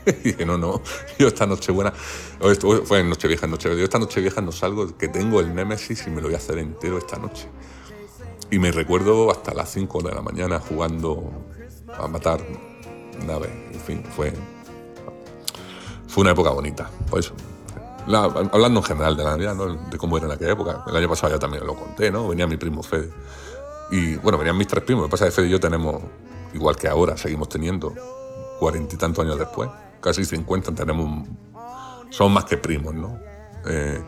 y 0.06 0.30
dije, 0.30 0.44
no, 0.44 0.58
no, 0.58 0.82
yo 1.18 1.28
esta 1.28 1.46
Nochebuena, 1.46 1.92
esto 2.42 2.84
fue 2.84 3.00
en 3.00 3.08
Nochevieja, 3.08 3.46
en 3.46 3.52
Nochevieja, 3.52 3.78
yo 3.78 3.84
esta 3.84 3.98
Nochevieja 3.98 4.40
no 4.40 4.52
salgo, 4.52 4.96
que 4.98 5.08
tengo 5.08 5.40
el 5.40 5.54
Nemesis 5.54 6.06
y 6.06 6.10
me 6.10 6.20
lo 6.20 6.28
voy 6.28 6.34
a 6.34 6.38
hacer 6.38 6.58
entero 6.58 6.98
esta 6.98 7.18
noche. 7.18 7.48
Y 8.50 8.58
me 8.58 8.70
recuerdo 8.70 9.30
hasta 9.30 9.54
las 9.54 9.70
5 9.70 10.02
de 10.02 10.14
la 10.14 10.20
mañana 10.20 10.60
jugando 10.60 11.32
a 11.98 12.06
matar 12.06 12.44
naves, 13.26 13.50
en 13.72 13.80
fin, 13.80 14.04
fue, 14.04 14.32
fue 16.12 16.20
una 16.20 16.32
época 16.32 16.50
bonita. 16.50 16.90
Pues, 17.08 17.32
la, 18.06 18.24
hablando 18.24 18.80
en 18.80 18.84
general 18.84 19.16
de 19.16 19.24
la 19.24 19.30
Navidad, 19.30 19.56
de 19.90 19.96
cómo 19.96 20.18
era 20.18 20.26
en 20.26 20.32
aquella 20.32 20.52
época. 20.52 20.84
El 20.86 20.94
año 20.94 21.08
pasado 21.08 21.32
ya 21.32 21.38
también 21.38 21.66
lo 21.66 21.74
conté, 21.74 22.10
¿no? 22.10 22.28
Venía 22.28 22.46
mi 22.46 22.58
primo 22.58 22.82
Fede. 22.82 23.10
Y 23.90 24.16
bueno, 24.16 24.36
venían 24.36 24.58
mis 24.58 24.66
tres 24.66 24.84
primos. 24.84 25.04
Lo 25.04 25.08
que 25.08 25.12
pasa 25.12 25.26
es 25.26 25.30
que 25.30 25.36
Fede 25.36 25.48
y 25.48 25.50
yo 25.52 25.58
tenemos, 25.58 26.02
igual 26.52 26.76
que 26.76 26.86
ahora, 26.86 27.16
seguimos 27.16 27.48
teniendo 27.48 27.94
cuarenta 28.60 28.94
y 28.94 28.98
tantos 28.98 29.24
años 29.24 29.38
después, 29.38 29.70
casi 30.02 30.26
cincuenta, 30.26 30.70
tenemos. 30.74 31.26
Somos 32.10 32.30
más 32.34 32.44
que 32.44 32.58
primos, 32.58 32.92
¿no? 32.92 33.18
Eh, 33.66 34.02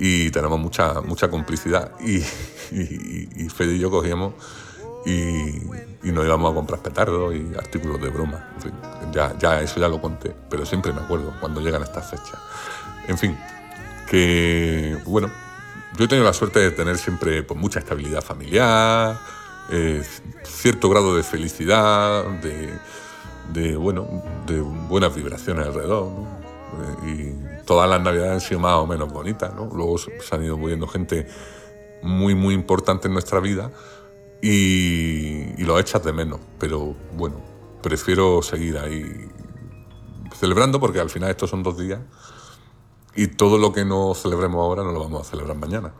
y 0.00 0.30
tenemos 0.32 0.58
mucha, 0.58 1.02
mucha 1.02 1.30
complicidad. 1.30 1.92
Y, 2.00 2.16
y, 2.72 3.28
y 3.44 3.48
Fede 3.48 3.74
y 3.74 3.78
yo 3.78 3.92
cogíamos 3.92 4.34
y, 5.04 6.08
y, 6.08 6.12
nos 6.12 6.24
íbamos 6.24 6.52
a 6.52 6.54
comprar 6.54 6.80
petardos 6.80 7.34
y 7.34 7.54
artículos 7.56 8.00
de 8.00 8.08
broma. 8.08 8.48
En 8.56 8.62
fin, 8.62 8.72
ya, 9.12 9.36
ya 9.38 9.60
eso 9.60 9.80
ya 9.80 9.88
lo 9.88 10.00
conté, 10.00 10.34
pero 10.48 10.64
siempre 10.64 10.92
me 10.92 11.00
acuerdo 11.00 11.32
cuando 11.40 11.60
llegan 11.60 11.82
estas 11.82 12.10
fechas. 12.10 12.38
En 13.06 13.18
fin, 13.18 13.38
que 14.08 14.96
bueno, 15.04 15.30
yo 15.96 16.04
he 16.04 16.08
tenido 16.08 16.26
la 16.26 16.32
suerte 16.32 16.58
de 16.58 16.70
tener 16.70 16.98
siempre 16.98 17.42
pues, 17.42 17.58
mucha 17.58 17.78
estabilidad 17.78 18.22
familiar, 18.22 19.18
eh, 19.70 20.02
cierto 20.42 20.88
grado 20.88 21.14
de 21.16 21.22
felicidad, 21.22 22.24
de, 22.40 22.72
de, 23.52 23.76
bueno, 23.76 24.22
de 24.46 24.60
buenas 24.60 25.14
vibraciones 25.14 25.66
alrededor. 25.66 26.10
¿no? 26.10 27.08
Y 27.08 27.34
todas 27.64 27.88
las 27.88 28.00
navidades 28.00 28.32
han 28.32 28.40
sido 28.40 28.60
más 28.60 28.74
o 28.74 28.86
menos 28.86 29.12
bonitas. 29.12 29.54
¿no? 29.54 29.70
Luego 29.72 29.98
se 29.98 30.10
han 30.32 30.42
ido 30.42 30.56
muriendo 30.56 30.86
gente 30.88 31.28
muy, 32.02 32.34
muy 32.34 32.54
importante 32.54 33.06
en 33.08 33.14
nuestra 33.14 33.40
vida 33.40 33.70
y, 34.44 35.64
lo 35.64 35.78
echas 35.78 36.04
de 36.04 36.12
menos. 36.12 36.38
Pero 36.58 36.94
bueno, 37.16 37.40
prefiero 37.82 38.42
seguir 38.42 38.76
ahí 38.76 39.30
celebrando 40.38 40.78
porque 40.78 41.00
al 41.00 41.08
final 41.08 41.30
estos 41.30 41.48
son 41.48 41.62
dos 41.62 41.78
días 41.78 42.00
y 43.16 43.28
todo 43.28 43.56
lo 43.56 43.72
que 43.72 43.84
no 43.84 44.14
celebremos 44.14 44.60
ahora 44.60 44.82
no 44.82 44.92
lo 44.92 45.00
vamos 45.00 45.26
a 45.26 45.30
celebrar 45.30 45.56
mañana. 45.56 45.94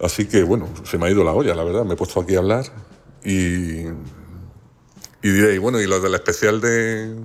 Así 0.00 0.28
que 0.28 0.44
bueno, 0.44 0.68
se 0.84 0.96
me 0.96 1.06
ha 1.06 1.10
ido 1.10 1.24
la 1.24 1.32
olla, 1.32 1.54
la 1.56 1.64
verdad. 1.64 1.84
Me 1.84 1.94
he 1.94 1.96
puesto 1.96 2.20
aquí 2.20 2.36
a 2.36 2.38
hablar 2.38 2.66
y, 3.24 3.80
y 3.80 5.28
diréis, 5.28 5.60
bueno, 5.60 5.80
¿y 5.80 5.86
lo 5.86 5.98
del 6.00 6.14
especial 6.14 6.60
de 6.60 7.16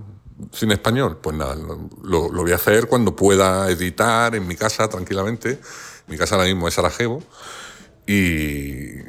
cine 0.51 0.73
español? 0.73 1.19
Pues 1.21 1.38
nada, 1.38 1.55
lo, 1.55 2.31
lo 2.31 2.41
voy 2.41 2.51
a 2.51 2.55
hacer 2.55 2.88
cuando 2.88 3.15
pueda 3.15 3.69
editar 3.69 4.33
en 4.33 4.47
mi 4.47 4.55
casa 4.55 4.89
tranquilamente. 4.89 5.59
Mi 6.07 6.17
casa 6.17 6.35
ahora 6.35 6.47
mismo 6.47 6.67
es 6.67 6.73
Sarajevo 6.73 7.21
y, 8.07 9.01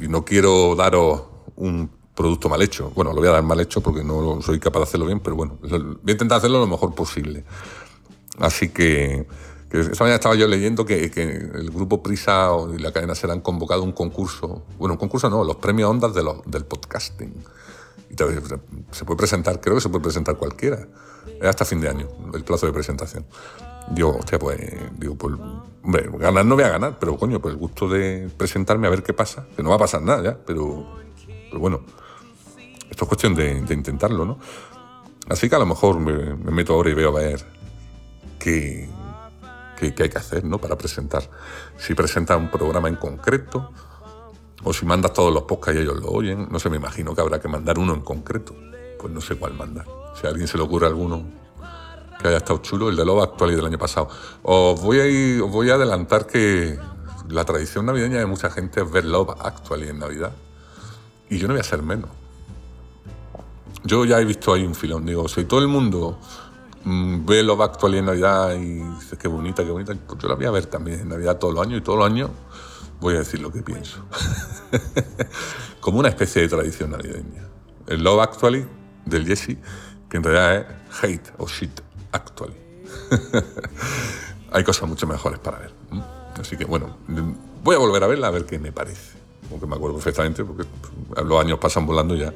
y 0.00 0.08
no 0.08 0.24
quiero 0.24 0.74
daros 0.76 1.22
un 1.56 1.90
producto 2.14 2.48
mal 2.48 2.60
hecho. 2.62 2.90
Bueno, 2.94 3.12
lo 3.12 3.18
voy 3.20 3.28
a 3.28 3.32
dar 3.32 3.42
mal 3.42 3.60
hecho 3.60 3.80
porque 3.80 4.02
no 4.04 4.42
soy 4.42 4.58
capaz 4.58 4.80
de 4.80 4.84
hacerlo 4.84 5.06
bien, 5.06 5.20
pero 5.20 5.36
bueno, 5.36 5.58
voy 5.62 5.98
a 6.06 6.10
intentar 6.10 6.38
hacerlo 6.38 6.58
lo 6.58 6.66
mejor 6.66 6.94
posible. 6.94 7.44
Así 8.38 8.70
que, 8.70 9.26
que 9.70 9.80
esta 9.80 10.04
mañana 10.04 10.16
estaba 10.16 10.34
yo 10.34 10.46
leyendo 10.48 10.84
que, 10.84 11.04
el 11.04 11.70
grupo 11.70 12.02
Prisa 12.02 12.50
y 12.74 12.78
la 12.78 12.92
cadena 12.92 13.14
Ser 13.14 13.30
han 13.30 13.40
convocado 13.40 13.82
un 13.82 13.92
concurso, 13.92 14.62
bueno, 14.78 14.94
un 14.94 14.98
concurso 14.98 15.28
no, 15.30 15.44
los 15.44 15.56
premios 15.56 15.90
Ondas 15.90 16.12
del 16.14 16.64
podcasting. 16.64 17.34
Y 18.10 18.14
te- 18.14 18.26
se 18.90 19.04
puede 19.04 19.16
presentar, 19.16 19.60
creo 19.60 19.76
que 19.76 19.80
se 19.80 19.88
puede 19.88 20.02
presentar 20.02 20.36
cualquiera. 20.36 20.86
Es 21.40 21.46
hasta 21.46 21.64
fin 21.64 21.80
de 21.80 21.88
año, 21.88 22.08
el 22.34 22.42
plazo 22.44 22.66
de 22.66 22.72
presentación. 22.72 23.24
Digo, 23.90 24.16
hostia, 24.18 24.38
pues, 24.38 24.58
digo, 24.98 25.16
pues, 25.16 25.34
hombre, 25.82 26.08
ganar 26.18 26.44
no 26.46 26.54
voy 26.54 26.64
a 26.64 26.68
ganar, 26.68 26.98
pero 26.98 27.16
coño, 27.16 27.40
pues 27.40 27.54
el 27.54 27.58
gusto 27.60 27.88
de 27.88 28.30
presentarme 28.36 28.86
a 28.86 28.90
ver 28.90 29.02
qué 29.02 29.12
pasa, 29.12 29.46
que 29.56 29.62
no 29.62 29.70
va 29.70 29.76
a 29.76 29.80
pasar 29.80 30.02
nada 30.02 30.22
ya, 30.22 30.38
pero, 30.46 30.86
pero 31.48 31.58
bueno, 31.60 31.80
esto 32.88 33.04
es 33.04 33.08
cuestión 33.08 33.34
de, 33.34 33.58
intentarlo, 33.74 34.24
¿no? 34.24 34.38
Así 35.28 35.48
que 35.48 35.56
a 35.56 35.58
lo 35.58 35.66
mejor 35.66 35.98
me, 36.00 36.34
me 36.34 36.50
meto 36.50 36.74
ahora 36.74 36.90
y 36.90 36.94
veo 36.94 37.08
a 37.16 37.20
ver 37.20 37.44
qué, 38.38 38.88
qué- 39.78 39.94
qué 39.94 40.02
hay 40.04 40.08
que 40.08 40.18
hacer, 40.18 40.44
¿no? 40.44 40.58
Para 40.58 40.76
presentar. 40.76 41.22
Si 41.78 41.94
presenta 41.94 42.36
un 42.36 42.50
programa 42.50 42.88
en 42.88 42.96
concreto, 42.96 43.70
o 44.62 44.72
si 44.72 44.84
mandas 44.86 45.12
todos 45.12 45.32
los 45.32 45.44
podcasts 45.44 45.78
y 45.80 45.82
ellos 45.82 46.00
lo 46.00 46.08
oyen, 46.10 46.48
no 46.50 46.58
sé, 46.58 46.68
me 46.68 46.76
imagino 46.76 47.14
que 47.14 47.20
habrá 47.22 47.40
que 47.40 47.48
mandar 47.48 47.78
uno 47.78 47.94
en 47.94 48.02
concreto. 48.02 48.54
Pues 49.00 49.12
no 49.12 49.20
sé 49.20 49.36
cuál 49.36 49.54
mandar. 49.54 49.86
Si 50.20 50.26
a 50.26 50.30
alguien 50.30 50.46
se 50.46 50.58
le 50.58 50.64
ocurre 50.64 50.86
alguno 50.86 51.22
que 52.20 52.28
haya 52.28 52.38
estado 52.38 52.58
chulo, 52.58 52.88
el 52.88 52.96
de 52.96 53.04
Loba 53.04 53.24
Actual 53.24 53.52
y 53.52 53.56
del 53.56 53.66
año 53.66 53.78
pasado. 53.78 54.08
Os 54.42 54.80
voy 54.80 55.00
a, 55.00 55.06
ir- 55.06 55.42
os 55.42 55.50
voy 55.50 55.70
a 55.70 55.74
adelantar 55.74 56.26
que 56.26 56.78
la 57.28 57.44
tradición 57.44 57.86
navideña 57.86 58.18
de 58.18 58.26
mucha 58.26 58.50
gente 58.50 58.80
es 58.82 58.90
ver 58.90 59.04
Love 59.04 59.30
Actual 59.40 59.84
en 59.84 59.98
Navidad. 59.98 60.32
Y 61.28 61.38
yo 61.38 61.46
no 61.48 61.54
voy 61.54 61.60
a 61.60 61.64
ser 61.64 61.82
menos. 61.82 62.10
Yo 63.84 64.04
ya 64.04 64.20
he 64.20 64.24
visto 64.24 64.52
ahí 64.52 64.64
un 64.64 64.74
filón. 64.74 65.06
Digo, 65.06 65.26
si 65.28 65.44
todo 65.44 65.60
el 65.60 65.68
mundo 65.68 66.18
mm, 66.84 67.24
ve 67.24 67.42
Love 67.42 67.62
Actual 67.62 67.94
en 67.94 68.06
Navidad 68.06 68.54
y 68.54 68.82
dice 68.98 69.16
qué 69.16 69.28
bonita, 69.28 69.64
qué 69.64 69.70
bonita, 69.70 69.94
pues 70.06 70.20
yo 70.20 70.28
la 70.28 70.34
voy 70.34 70.46
a 70.46 70.50
ver 70.50 70.66
también 70.66 71.00
en 71.00 71.08
Navidad 71.08 71.38
todos 71.38 71.54
los 71.54 71.64
años 71.66 71.78
y 71.78 71.82
todos 71.82 71.98
los 71.98 72.06
años 72.06 72.30
voy 73.00 73.14
a 73.14 73.18
decir 73.20 73.40
lo 73.40 73.50
que 73.50 73.62
pienso. 73.62 74.04
Como 75.80 75.98
una 76.00 76.08
especie 76.10 76.42
de 76.42 76.48
tradición 76.48 76.90
navideña. 76.90 77.44
El 77.86 78.02
Love 78.04 78.20
Actually 78.20 78.66
del 79.06 79.26
Jesse, 79.26 79.56
que 80.10 80.16
en 80.18 80.22
realidad 80.24 80.56
es 80.90 81.04
Hate 81.04 81.32
o 81.38 81.46
Shit 81.46 81.80
Actually. 82.12 82.56
Hay 84.52 84.64
cosas 84.64 84.88
mucho 84.88 85.06
mejores 85.06 85.38
para 85.38 85.58
ver. 85.58 85.72
Así 86.40 86.56
que 86.56 86.64
bueno, 86.64 86.96
voy 87.62 87.76
a 87.76 87.78
volver 87.78 88.02
a 88.02 88.06
verla 88.06 88.28
a 88.28 88.30
ver 88.30 88.46
qué 88.46 88.58
me 88.58 88.72
parece. 88.72 89.18
Aunque 89.50 89.66
me 89.66 89.76
acuerdo 89.76 89.96
perfectamente, 89.96 90.44
porque 90.44 90.64
los 91.24 91.40
años 91.40 91.58
pasan 91.58 91.86
volando 91.86 92.14
y 92.14 92.20
ya 92.20 92.32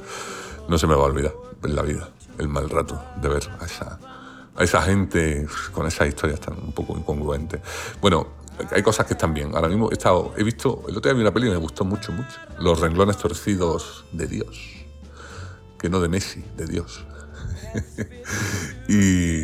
no 0.68 0.78
se 0.78 0.86
me 0.86 0.94
va 0.94 1.02
a 1.02 1.06
olvidar 1.06 1.32
en 1.62 1.76
la 1.76 1.82
vida 1.82 2.08
el 2.38 2.48
mal 2.48 2.68
rato 2.68 3.00
de 3.20 3.28
ver 3.28 3.48
a 3.60 3.64
esa, 3.64 3.98
a 4.56 4.64
esa 4.64 4.82
gente 4.82 5.46
con 5.72 5.86
esas 5.86 6.08
historias 6.08 6.40
tan 6.40 6.54
un 6.54 6.72
poco 6.72 6.96
incongruentes. 6.96 7.60
Bueno, 8.00 8.26
hay 8.70 8.82
cosas 8.82 9.06
que 9.06 9.14
están 9.14 9.34
bien. 9.34 9.54
Ahora 9.54 9.68
mismo 9.68 9.90
he, 9.90 10.44
visto, 10.44 10.84
el 10.88 10.96
otro 10.96 11.10
día 11.10 11.14
vi 11.14 11.20
una 11.20 11.32
peli 11.32 11.48
y 11.48 11.50
me 11.50 11.56
gustó 11.56 11.84
mucho, 11.84 12.12
mucho. 12.12 12.38
Los 12.58 12.80
renglones 12.80 13.16
torcidos 13.16 14.04
de 14.12 14.26
Dios. 14.26 14.86
Que 15.78 15.88
no 15.88 16.00
de 16.00 16.08
Messi, 16.08 16.44
de 16.56 16.66
Dios. 16.66 17.04
y, 18.88 19.43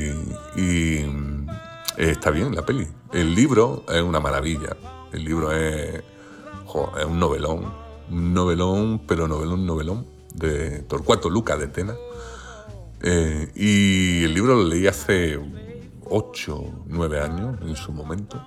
está 2.21 2.31
bien 2.31 2.55
la 2.55 2.67
peli. 2.67 2.87
El 3.15 3.35
libro 3.35 3.83
es 3.89 4.03
una 4.03 4.21
maravilla. 4.21 4.77
El 5.11 5.25
libro 5.25 5.53
es, 5.53 5.95
es 5.95 7.05
un 7.07 7.19
novelón. 7.19 7.73
Un 8.11 8.35
novelón, 8.35 9.07
pero 9.07 9.27
novelón, 9.27 9.65
novelón. 9.65 10.07
De 10.35 10.83
Torcuato 10.83 11.31
Luca 11.31 11.57
de 11.57 11.69
Tena. 11.69 11.95
Eh, 13.03 13.51
y 13.55 14.25
el 14.25 14.35
libro 14.35 14.55
lo 14.55 14.65
leí 14.65 14.87
hace 14.87 15.41
8, 16.11 16.85
9 16.89 17.21
años 17.21 17.59
en 17.63 17.75
su 17.75 17.91
momento. 17.91 18.47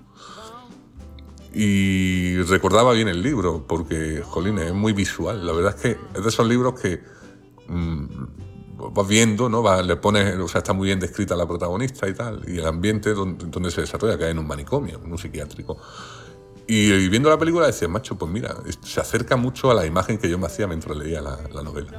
Y 1.52 2.38
recordaba 2.44 2.94
bien 2.94 3.08
el 3.08 3.24
libro, 3.24 3.66
porque, 3.68 4.22
jolín, 4.24 4.60
es 4.60 4.72
muy 4.72 4.94
visual. 4.94 5.48
La 5.48 5.52
verdad 5.52 5.76
es 5.76 5.82
que 5.82 5.98
es 6.14 6.24
de 6.24 6.30
esos 6.30 6.48
libros 6.48 6.80
que 6.80 7.02
mm, 7.68 8.06
vas 8.92 9.08
viendo, 9.08 9.50
¿no? 9.50 9.62
Vas- 9.62 9.86
le 9.86 9.96
pones, 9.96 10.38
o 10.38 10.48
sea, 10.48 10.60
está 10.60 10.74
muy 10.74 10.88
bien 10.88 11.00
descrita 11.00 11.36
la 11.36 11.48
protagonista 11.48 12.08
y 12.08 12.14
tal, 12.14 12.44
y 12.48 12.58
el 12.60 12.66
ambiente 12.66 13.14
donde, 13.14 13.46
donde 13.46 13.72
se 13.72 13.82
desarrolla, 13.82 14.18
que 14.18 14.26
es 14.26 14.32
en 14.32 14.40
un 14.40 14.48
manicomio, 14.48 15.00
en 15.04 15.12
un 15.12 15.18
psiquiátrico. 15.18 15.78
Y, 16.68 16.92
y 16.94 17.10
viendo 17.10 17.30
la 17.30 17.38
película 17.38 17.68
decía, 17.68 17.88
macho, 17.88 18.18
pues 18.18 18.32
mira, 18.32 18.56
se 18.82 19.00
acerca 19.02 19.36
mucho 19.36 19.70
a 19.70 19.74
la 19.74 19.86
imagen 19.86 20.18
que 20.18 20.30
yo 20.30 20.38
me 20.38 20.46
hacía 20.48 20.66
mientras 20.68 20.96
leía 20.96 21.22
la, 21.22 21.38
la 21.54 21.62
novela. 21.62 21.92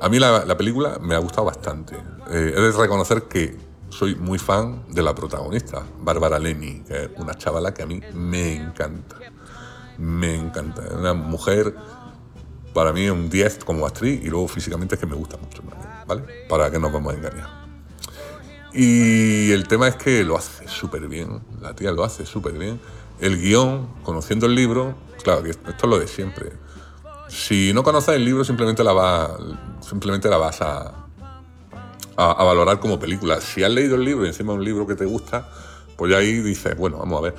A 0.00 0.08
mí 0.08 0.18
la, 0.18 0.44
la 0.44 0.56
película 0.56 0.98
me 1.00 1.14
ha 1.14 1.18
gustado 1.18 1.44
bastante. 1.46 1.94
Eh, 2.30 2.54
he 2.56 2.60
de 2.60 2.72
reconocer 2.72 3.24
que 3.24 3.56
soy 3.90 4.14
muy 4.14 4.38
fan 4.38 4.84
de 4.88 5.02
la 5.02 5.14
protagonista, 5.14 5.82
Bárbara 6.00 6.38
Leni, 6.38 6.80
que 6.86 7.04
es 7.04 7.10
una 7.16 7.34
chavala 7.34 7.74
que 7.74 7.82
a 7.82 7.86
mí 7.86 8.00
me 8.14 8.54
encanta. 8.54 9.16
Me 9.98 10.34
encanta. 10.36 10.82
Una 10.96 11.14
mujer, 11.14 11.74
para 12.72 12.92
mí, 12.92 13.08
un 13.10 13.28
10 13.28 13.64
como 13.64 13.86
actriz 13.86 14.22
y 14.24 14.28
luego 14.28 14.46
físicamente 14.48 14.94
es 14.94 15.00
que 15.00 15.06
me 15.06 15.16
gusta 15.16 15.36
mucho 15.36 15.62
también, 15.62 15.87
¿vale? 16.08 16.24
Para 16.48 16.70
que 16.70 16.78
nos 16.80 16.92
vamos 16.92 17.14
a 17.14 17.16
engañar. 17.16 17.68
Y 18.72 19.52
el 19.52 19.68
tema 19.68 19.88
es 19.88 19.96
que 19.96 20.24
lo 20.24 20.36
hace 20.36 20.66
súper 20.66 21.06
bien, 21.08 21.40
la 21.60 21.74
tía 21.74 21.92
lo 21.92 22.02
hace 22.02 22.26
súper 22.26 22.54
bien. 22.54 22.80
El 23.20 23.40
guion, 23.40 23.88
conociendo 24.02 24.46
el 24.46 24.54
libro, 24.54 24.94
claro, 25.22 25.46
esto 25.46 25.70
es 25.70 25.84
lo 25.84 25.98
de 25.98 26.08
siempre. 26.08 26.52
Si 27.28 27.72
no 27.72 27.82
conoces 27.82 28.14
el 28.16 28.24
libro, 28.24 28.44
simplemente 28.44 28.82
la, 28.82 28.92
va, 28.92 29.36
simplemente 29.80 30.28
la 30.28 30.38
vas 30.38 30.62
a, 30.62 30.94
a, 32.16 32.30
a 32.30 32.44
valorar 32.44 32.80
como 32.80 32.98
película. 32.98 33.40
Si 33.40 33.62
has 33.62 33.70
leído 33.70 33.96
el 33.96 34.04
libro 34.04 34.24
y 34.24 34.28
encima 34.28 34.52
un 34.52 34.64
libro 34.64 34.86
que 34.86 34.94
te 34.94 35.04
gusta, 35.04 35.48
pues 35.96 36.12
ya 36.12 36.18
ahí 36.18 36.40
dices, 36.40 36.76
bueno, 36.76 36.98
vamos 36.98 37.18
a 37.18 37.22
ver. 37.22 37.34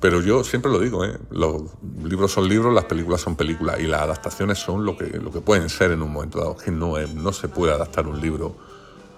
Pero 0.00 0.20
yo 0.20 0.44
siempre 0.44 0.70
lo 0.70 0.78
digo, 0.78 1.04
¿eh? 1.04 1.18
los 1.30 1.62
libros 2.04 2.30
son 2.32 2.48
libros, 2.48 2.72
las 2.72 2.84
películas 2.84 3.20
son 3.20 3.34
películas 3.34 3.80
y 3.80 3.88
las 3.88 4.02
adaptaciones 4.02 4.58
son 4.58 4.84
lo 4.84 4.96
que, 4.96 5.06
lo 5.18 5.32
que 5.32 5.40
pueden 5.40 5.68
ser 5.68 5.90
en 5.90 6.02
un 6.02 6.12
momento 6.12 6.38
dado. 6.38 6.56
Que 6.56 6.70
no, 6.70 6.98
es- 6.98 7.12
no 7.14 7.32
se 7.32 7.48
puede 7.48 7.72
adaptar 7.72 8.06
un 8.06 8.20
libro 8.20 8.56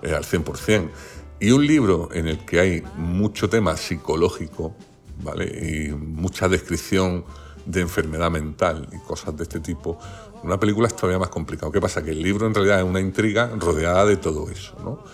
eh, 0.02 0.14
al 0.14 0.24
100%. 0.24 0.88
Y 1.38 1.50
un 1.52 1.66
libro 1.66 2.08
en 2.12 2.28
el 2.28 2.44
que 2.46 2.60
hay 2.60 2.82
mucho 2.96 3.48
tema 3.50 3.76
psicológico, 3.76 4.74
¿vale? 5.22 5.44
Y 5.46 5.90
mucha 5.92 6.48
descripción 6.48 7.24
de 7.66 7.82
enfermedad 7.82 8.30
mental 8.30 8.88
y 8.92 8.98
cosas 9.06 9.36
de 9.36 9.42
este 9.42 9.60
tipo, 9.60 9.98
una 10.42 10.58
película 10.58 10.86
es 10.88 10.96
todavía 10.96 11.18
más 11.18 11.28
complicado. 11.28 11.70
¿Qué 11.70 11.80
pasa? 11.80 12.02
Que 12.02 12.12
el 12.12 12.22
libro 12.22 12.46
en 12.46 12.54
realidad 12.54 12.78
es 12.78 12.84
una 12.86 13.00
intriga 13.00 13.50
rodeada 13.58 14.06
de 14.06 14.16
todo 14.16 14.48
eso, 14.50 14.74
¿no? 14.82 15.04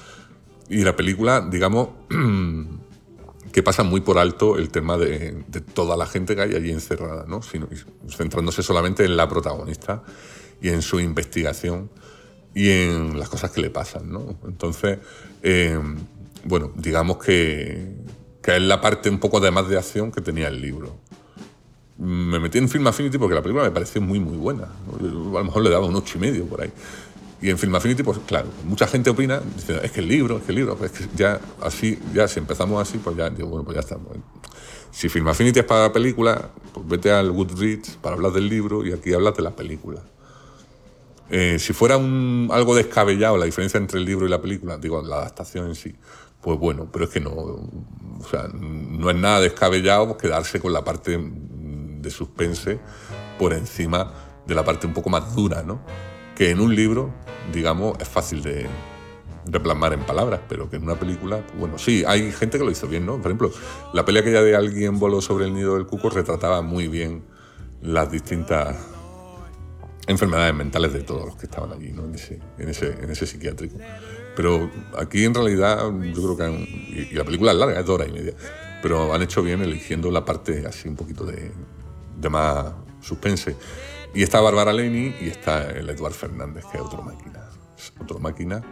Y 0.69 0.85
la 0.85 0.95
película, 0.95 1.41
digamos, 1.41 1.89
que 3.57 3.62
pasa 3.62 3.83
muy 3.83 4.03
por 4.03 4.19
alto 4.19 4.59
el 4.59 4.69
tema 4.69 4.99
de, 4.99 5.42
de 5.49 5.61
toda 5.62 5.97
la 5.97 6.05
gente 6.05 6.37
que 6.37 6.42
hay 6.42 6.55
allí 6.55 6.71
encerrada, 6.71 7.25
¿no? 7.27 7.40
Sino, 7.40 7.66
centrándose 8.07 8.62
solamente 8.62 9.03
en 9.07 9.16
la 9.16 9.27
protagonista 9.31 10.03
y 10.61 10.69
en 10.69 10.83
su 10.83 11.01
investigación 11.01 11.88
y 12.55 12.69
en 12.69 13.19
las 13.19 13.31
cosas 13.31 13.53
que 13.53 13.62
le 13.62 13.71
pasan, 13.71 14.12
¿no? 14.12 14.37
Entonces, 14.47 14.99
eh, 15.42 15.81
bueno, 16.45 16.71
digamos 16.77 17.16
que, 17.16 17.95
que 18.42 18.57
es 18.57 18.62
la 18.62 18.79
parte 18.79 19.09
un 19.09 19.21
poco 19.21 19.40
de 19.40 19.51
más 19.51 19.66
de 19.71 19.79
acción 19.79 20.12
que 20.12 20.21
tenía 20.21 20.49
el 20.49 20.61
libro. 20.61 20.95
Me 21.97 22.38
metí 22.38 22.59
en 22.59 22.69
Film 22.69 22.87
Affinity 22.87 23.16
porque 23.16 23.37
la 23.37 23.40
película 23.40 23.64
me 23.64 23.71
pareció 23.71 24.03
muy, 24.03 24.21
muy 24.21 24.37
buena. 24.37 24.64
a 24.64 25.03
lo 25.03 25.45
mejor 25.45 25.62
le 25.62 25.71
daba 25.71 25.87
un 25.87 25.97
ocho 25.97 26.19
y 26.19 26.21
medio 26.21 26.45
por 26.45 26.61
ahí. 26.61 26.71
Y 27.40 27.51
en 27.51 27.59
Film 27.59 27.75
Affinity, 27.75 28.03
pues 28.03 28.18
claro, 28.27 28.49
mucha 28.64 28.87
gente 28.87 29.11
opina, 29.11 29.40
dice, 29.55 29.79
es 29.83 29.92
que 29.92 30.01
el 30.01 30.09
libro, 30.09 30.38
es 30.38 30.44
que 30.44 30.53
el 30.53 30.57
libro, 30.57 30.77
pues 30.77 30.92
es 30.92 30.99
que 31.01 31.16
ya 31.16 31.38
así, 31.61 31.99
ya 32.14 32.27
si 32.29 32.38
empezamos 32.38 32.81
así, 32.81 32.99
pues 32.99 33.16
ya, 33.16 33.29
digo, 33.29 33.49
bueno, 33.49 33.64
pues 33.64 33.75
ya 33.75 33.81
estamos. 33.81 34.09
Si 34.90 35.11
Film 35.11 35.29
Affinity 35.29 35.59
es 35.59 35.64
para 35.66 35.92
película, 35.92 36.51
pues 36.72 36.88
vete 36.88 37.12
al 37.12 37.31
Goodreads 37.31 37.99
para 38.01 38.16
hablar 38.16 38.33
del 38.33 38.49
libro 38.49 38.87
y 38.87 38.92
aquí 38.92 39.12
hablas 39.12 39.37
de 39.37 39.42
la 39.42 39.51
película. 39.51 40.01
Eh, 41.29 41.59
si 41.59 41.72
fuera 41.72 41.99
un, 41.99 42.49
algo 42.53 42.75
descabellado 42.75 43.37
la 43.37 43.44
diferencia 43.44 43.79
entre 43.79 43.99
el 43.99 44.07
libro 44.07 44.27
y 44.27 44.31
la 44.31 44.40
película, 44.40 44.79
digo, 44.79 45.03
la 45.03 45.16
adaptación 45.16 45.66
en 45.66 45.75
sí, 45.75 45.94
pues 46.40 46.59
bueno, 46.59 46.88
pero 46.90 47.05
es 47.05 47.11
que 47.11 47.20
no, 47.20 47.31
o 47.33 48.25
sea, 48.31 48.49
no 48.49 49.11
es 49.11 49.16
nada 49.16 49.40
descabellado 49.40 50.16
quedarse 50.16 50.61
con 50.61 50.72
la 50.72 50.85
parte 50.85 51.18
de 51.18 52.11
suspense 52.11 52.79
por 53.38 53.53
encima 53.53 54.12
de 54.46 54.55
la 54.55 54.64
parte 54.64 54.87
un 54.87 54.94
poco 54.94 55.11
más 55.11 55.35
dura, 55.35 55.62
¿no? 55.62 55.81
Que 56.37 56.51
en 56.51 56.61
un 56.61 56.75
libro, 56.75 57.12
digamos, 57.53 57.99
es 57.99 58.09
fácil 58.09 58.42
de, 58.42 58.66
de 59.46 59.61
plasmar 59.61 59.92
en 59.92 60.01
palabras, 60.01 60.40
pero 60.49 60.68
que 60.68 60.77
en 60.77 60.83
una 60.83 60.96
película, 60.96 61.38
pues 61.46 61.59
bueno, 61.59 61.79
sí, 61.79 62.05
hay 62.07 62.31
gente 62.33 62.59
que 62.59 62.64
lo 62.64 62.70
hizo 62.70 62.87
bien, 62.88 63.07
¿no? 63.07 63.16
Por 63.16 63.27
ejemplo, 63.27 63.51
la 63.92 64.05
pelea 64.05 64.22
que 64.22 64.33
ya 64.33 64.42
de 64.42 64.57
alguien 64.57 64.99
voló 64.99 65.20
sobre 65.20 65.46
el 65.46 65.55
nido 65.55 65.75
del 65.75 65.87
cuco 65.87 66.11
retrataba 66.11 66.62
muy 66.62 66.88
bien 66.88 67.22
las 67.83 68.11
distintas 68.11 68.77
enfermedades 70.07 70.55
mentales 70.55 70.92
de 70.92 71.03
todos 71.03 71.27
los 71.27 71.37
que 71.37 71.46
estaban 71.46 71.72
allí, 71.72 71.92
¿no? 71.92 72.05
en, 72.05 72.14
ese, 72.14 72.40
en, 72.59 72.68
ese, 72.68 72.92
en 73.03 73.11
ese 73.11 73.27
psiquiátrico. 73.27 73.79
Pero 74.37 74.70
aquí 74.99 75.25
en 75.25 75.35
realidad 75.35 75.90
yo 76.14 76.22
creo 76.22 76.37
que 76.37 76.42
han, 76.44 76.55
y, 76.55 77.09
y 77.11 77.14
la 77.14 77.25
película 77.25 77.53
es 77.53 77.59
larga, 77.59 77.81
es 77.81 77.87
de 77.87 77.92
hora 77.92 78.07
y 78.07 78.12
media, 78.12 78.35
pero 78.83 79.12
han 79.14 79.22
hecho 79.22 79.42
bien 79.42 79.62
eligiendo 79.62 80.11
la 80.11 80.25
parte 80.25 80.66
así 80.66 80.88
un 80.88 80.96
poquito 80.96 81.25
de, 81.25 81.51
de 82.20 82.29
más 82.29 82.66
suspense. 83.01 83.57
Y 84.17 84.23
está 84.23 84.41
Bárbara 84.41 84.73
Leni 84.73 85.15
y 85.21 85.29
está 85.29 85.71
el 85.73 85.91
Eduard 85.91 86.15
Fernández, 86.15 86.65
que 86.73 86.79
es 86.79 86.83
otro 86.83 87.03
máquina. 87.03 87.51
Otro 88.01 88.19
máquina 88.19 88.63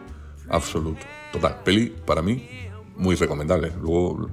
absoluto. 0.49 1.05
Total, 1.33 1.63
peli 1.63 1.95
para 2.07 2.23
mí 2.23 2.49
muy 2.97 3.15
recomendable. 3.15 3.71
Luego, 3.79 4.31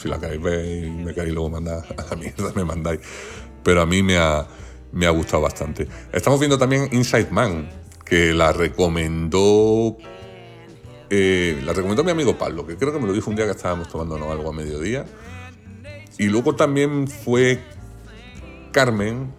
si 0.00 0.06
la 0.06 0.16
ver 0.16 0.84
y 0.84 0.90
me 0.90 1.12
queréis 1.12 1.34
luego 1.34 1.50
mandar 1.50 1.84
a 1.98 2.04
la 2.08 2.16
mierda, 2.16 2.52
me 2.54 2.62
mandáis. 2.62 3.00
Pero 3.64 3.82
a 3.82 3.86
mí 3.86 4.04
me 4.04 4.16
ha, 4.16 4.46
me 4.92 5.06
ha 5.06 5.10
gustado 5.10 5.42
bastante. 5.42 5.88
Estamos 6.12 6.38
viendo 6.38 6.56
también 6.56 6.88
Inside 6.92 7.32
Man, 7.32 7.68
que 8.04 8.32
la 8.32 8.52
recomendó. 8.52 9.96
eh, 11.10 11.60
la 11.64 11.72
recomendó 11.72 12.04
mi 12.04 12.12
amigo 12.12 12.38
Pablo, 12.38 12.64
que 12.64 12.76
creo 12.76 12.92
que 12.92 13.00
me 13.00 13.08
lo 13.08 13.12
dijo 13.12 13.28
un 13.28 13.34
día 13.34 13.46
que 13.46 13.50
estábamos 13.50 13.88
tomándonos 13.88 14.30
algo 14.30 14.50
a 14.50 14.52
mediodía. 14.52 15.04
Y 16.16 16.26
luego 16.26 16.54
también 16.54 17.08
fue 17.08 17.60
Carmen, 18.70 19.32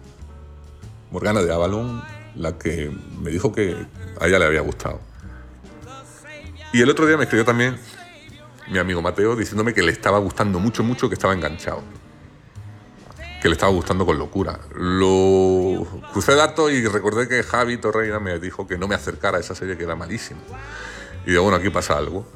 Morgana 1.16 1.40
de 1.40 1.50
Avalon, 1.50 2.04
la 2.34 2.58
que 2.58 2.94
me 3.22 3.30
dijo 3.30 3.50
que 3.50 3.74
a 4.20 4.26
ella 4.26 4.38
le 4.38 4.44
había 4.44 4.60
gustado. 4.60 5.00
Y 6.74 6.82
el 6.82 6.90
otro 6.90 7.06
día 7.06 7.16
me 7.16 7.22
escribió 7.22 7.42
también 7.42 7.78
mi 8.68 8.76
amigo 8.78 9.00
Mateo 9.00 9.34
diciéndome 9.34 9.72
que 9.72 9.82
le 9.82 9.92
estaba 9.92 10.18
gustando 10.18 10.58
mucho, 10.58 10.82
mucho, 10.82 11.08
que 11.08 11.14
estaba 11.14 11.32
enganchado. 11.32 11.82
Que 13.40 13.48
le 13.48 13.54
estaba 13.54 13.72
gustando 13.72 14.04
con 14.04 14.18
locura. 14.18 14.60
Lo 14.74 15.86
crucé 16.12 16.34
datos 16.34 16.70
y 16.70 16.86
recordé 16.86 17.28
que 17.28 17.42
Javi 17.42 17.78
Torreira 17.78 18.20
me 18.20 18.38
dijo 18.38 18.66
que 18.66 18.76
no 18.76 18.86
me 18.86 18.94
acercara 18.94 19.38
a 19.38 19.40
esa 19.40 19.54
serie 19.54 19.78
que 19.78 19.84
era 19.84 19.96
malísima. 19.96 20.40
Y 21.24 21.30
digo, 21.30 21.44
bueno, 21.44 21.56
aquí 21.56 21.70
pasa 21.70 21.96
algo. 21.96 22.26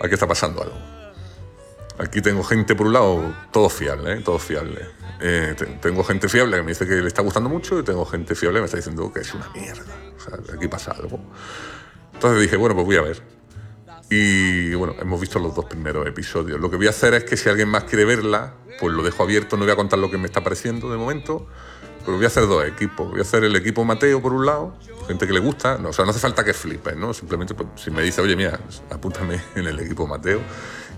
Aquí 0.00 0.14
está 0.14 0.26
pasando 0.26 0.62
algo. 0.62 1.01
Aquí 1.98 2.20
tengo 2.22 2.42
gente 2.42 2.74
por 2.74 2.86
un 2.86 2.92
lado, 2.94 3.34
todo 3.52 3.68
fiable, 3.68 4.14
¿eh? 4.14 4.20
todo 4.24 4.38
fiable. 4.38 4.80
Eh, 5.20 5.54
te- 5.56 5.66
tengo 5.66 6.02
gente 6.02 6.28
fiable 6.28 6.56
que 6.56 6.62
me 6.62 6.68
dice 6.70 6.86
que 6.86 6.94
le 6.94 7.06
está 7.08 7.22
gustando 7.22 7.48
mucho 7.48 7.78
y 7.78 7.82
tengo 7.84 8.04
gente 8.06 8.34
fiable 8.34 8.58
que 8.58 8.62
me 8.62 8.66
está 8.66 8.76
diciendo 8.78 9.12
que 9.12 9.20
es 9.20 9.34
una 9.34 9.48
mierda. 9.54 9.94
O 10.16 10.20
sea, 10.20 10.38
aquí 10.56 10.68
pasa 10.68 10.92
algo. 10.92 11.20
Entonces 12.14 12.40
dije, 12.42 12.56
bueno, 12.56 12.74
pues 12.74 12.86
voy 12.86 12.96
a 12.96 13.02
ver. 13.02 13.22
Y 14.10 14.74
bueno, 14.74 14.94
hemos 15.00 15.20
visto 15.20 15.38
los 15.38 15.54
dos 15.54 15.64
primeros 15.66 16.06
episodios. 16.06 16.60
Lo 16.60 16.70
que 16.70 16.76
voy 16.76 16.86
a 16.86 16.90
hacer 16.90 17.14
es 17.14 17.24
que 17.24 17.36
si 17.36 17.48
alguien 17.48 17.68
más 17.68 17.84
quiere 17.84 18.04
verla, 18.04 18.54
pues 18.80 18.92
lo 18.94 19.02
dejo 19.02 19.22
abierto, 19.22 19.56
no 19.56 19.64
voy 19.64 19.72
a 19.72 19.76
contar 19.76 19.98
lo 19.98 20.10
que 20.10 20.18
me 20.18 20.26
está 20.26 20.42
pareciendo 20.42 20.90
de 20.90 20.96
momento, 20.98 21.46
pero 22.04 22.16
voy 22.16 22.24
a 22.24 22.28
hacer 22.28 22.46
dos 22.46 22.64
equipos. 22.66 23.10
Voy 23.10 23.20
a 23.20 23.22
hacer 23.22 23.44
el 23.44 23.54
equipo 23.56 23.84
Mateo 23.84 24.20
por 24.20 24.32
un 24.32 24.44
lado, 24.44 24.76
gente 25.06 25.26
que 25.26 25.32
le 25.32 25.40
gusta, 25.40 25.78
no, 25.78 25.90
o 25.90 25.92
sea, 25.92 26.04
no 26.04 26.10
hace 26.10 26.20
falta 26.20 26.44
que 26.44 26.52
flipes, 26.52 26.96
¿no? 26.96 27.14
Simplemente 27.14 27.54
pues, 27.54 27.68
si 27.76 27.90
me 27.90 28.02
dice, 28.02 28.20
oye, 28.20 28.34
mira, 28.36 28.58
apúntame 28.90 29.40
en 29.54 29.66
el 29.66 29.78
equipo 29.80 30.06
Mateo, 30.06 30.40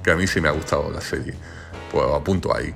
que 0.05 0.11
a 0.11 0.17
mí 0.17 0.27
sí 0.27 0.41
me 0.41 0.49
ha 0.49 0.53
gustado 0.53 0.91
la 0.91 1.01
serie, 1.01 1.35
pues 1.91 2.05
apunto 2.13 2.55
ahí. 2.55 2.75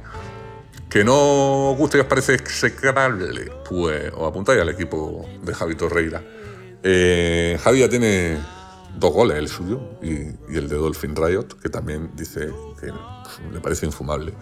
Que 0.89 1.05
no 1.05 1.73
os 1.73 1.77
guste 1.77 1.99
y 1.99 2.01
os 2.01 2.07
parece 2.07 2.35
execrable, 2.35 3.53
pues 3.69 4.11
os 4.17 4.27
apuntáis 4.27 4.61
al 4.61 4.71
equipo 4.71 5.29
de 5.43 5.55
Javi 5.55 5.75
Torreira. 5.75 6.23
Eh, 6.83 7.59
Javi 7.63 7.81
ya 7.81 7.89
tiene 7.91 8.39
dos 8.99 9.13
goles, 9.13 9.37
el 9.37 9.49
suyo, 9.49 9.81
y, 10.03 10.57
el 10.57 10.69
de 10.69 10.77
Dolphin 10.77 11.15
Riot, 11.15 11.61
que 11.61 11.69
también 11.69 12.11
dice 12.17 12.51
que 12.81 12.87
le 13.53 13.61
parece 13.61 13.85
infumable. 13.85 14.33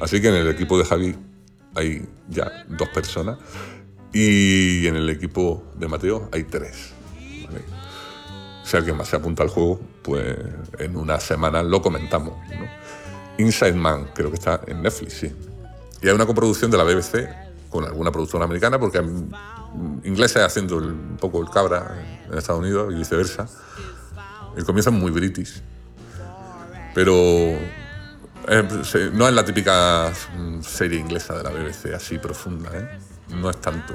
Así 0.00 0.20
que 0.20 0.28
en 0.28 0.34
el 0.34 0.48
equipo 0.48 0.76
de 0.76 0.84
Javi 0.84 1.16
hay 1.76 2.08
ya 2.28 2.64
dos 2.68 2.88
personas 2.88 3.38
y 4.12 4.86
en 4.86 4.96
el 4.96 5.08
equipo 5.10 5.64
de 5.76 5.86
Mateo 5.86 6.28
hay 6.32 6.42
tres. 6.44 6.92
¿vale? 7.46 7.64
Si 8.64 8.76
alguien 8.76 8.96
más 8.96 9.08
se 9.08 9.16
apunta 9.16 9.44
al 9.44 9.48
juego, 9.48 9.80
pues 10.04 10.36
en 10.78 10.96
una 10.96 11.18
semana 11.18 11.62
lo 11.62 11.82
comentamos. 11.82 12.34
Inside 13.38 13.72
Man, 13.74 14.10
creo 14.14 14.28
que 14.30 14.36
está 14.36 14.60
en 14.66 14.82
Netflix, 14.82 15.14
sí. 15.14 15.34
Y 16.02 16.08
hay 16.08 16.14
una 16.14 16.26
coproducción 16.26 16.70
de 16.70 16.76
la 16.76 16.84
BBC 16.84 17.28
con 17.70 17.84
alguna 17.84 18.12
productora 18.12 18.44
americana, 18.44 18.78
porque 18.78 19.02
ingleses 20.04 20.42
haciendo 20.42 20.78
el- 20.78 20.92
un 20.92 21.16
poco 21.18 21.40
el 21.40 21.50
cabra 21.50 21.96
en 22.30 22.38
Estados 22.38 22.60
Unidos 22.62 22.92
y 22.92 22.96
viceversa. 22.98 23.48
El 24.56 24.64
comienzo 24.64 24.92
muy 24.92 25.10
british. 25.10 25.60
Pero 26.94 27.12
eh, 27.16 28.68
no 29.14 29.26
es 29.26 29.34
la 29.34 29.44
típica 29.44 30.12
mm, 30.36 30.60
serie 30.62 31.00
inglesa 31.00 31.34
de 31.36 31.42
la 31.42 31.50
BBC 31.50 31.92
así 31.94 32.18
profunda, 32.18 32.70
¿eh? 32.72 32.88
No 33.34 33.50
es 33.50 33.56
tanto. 33.60 33.94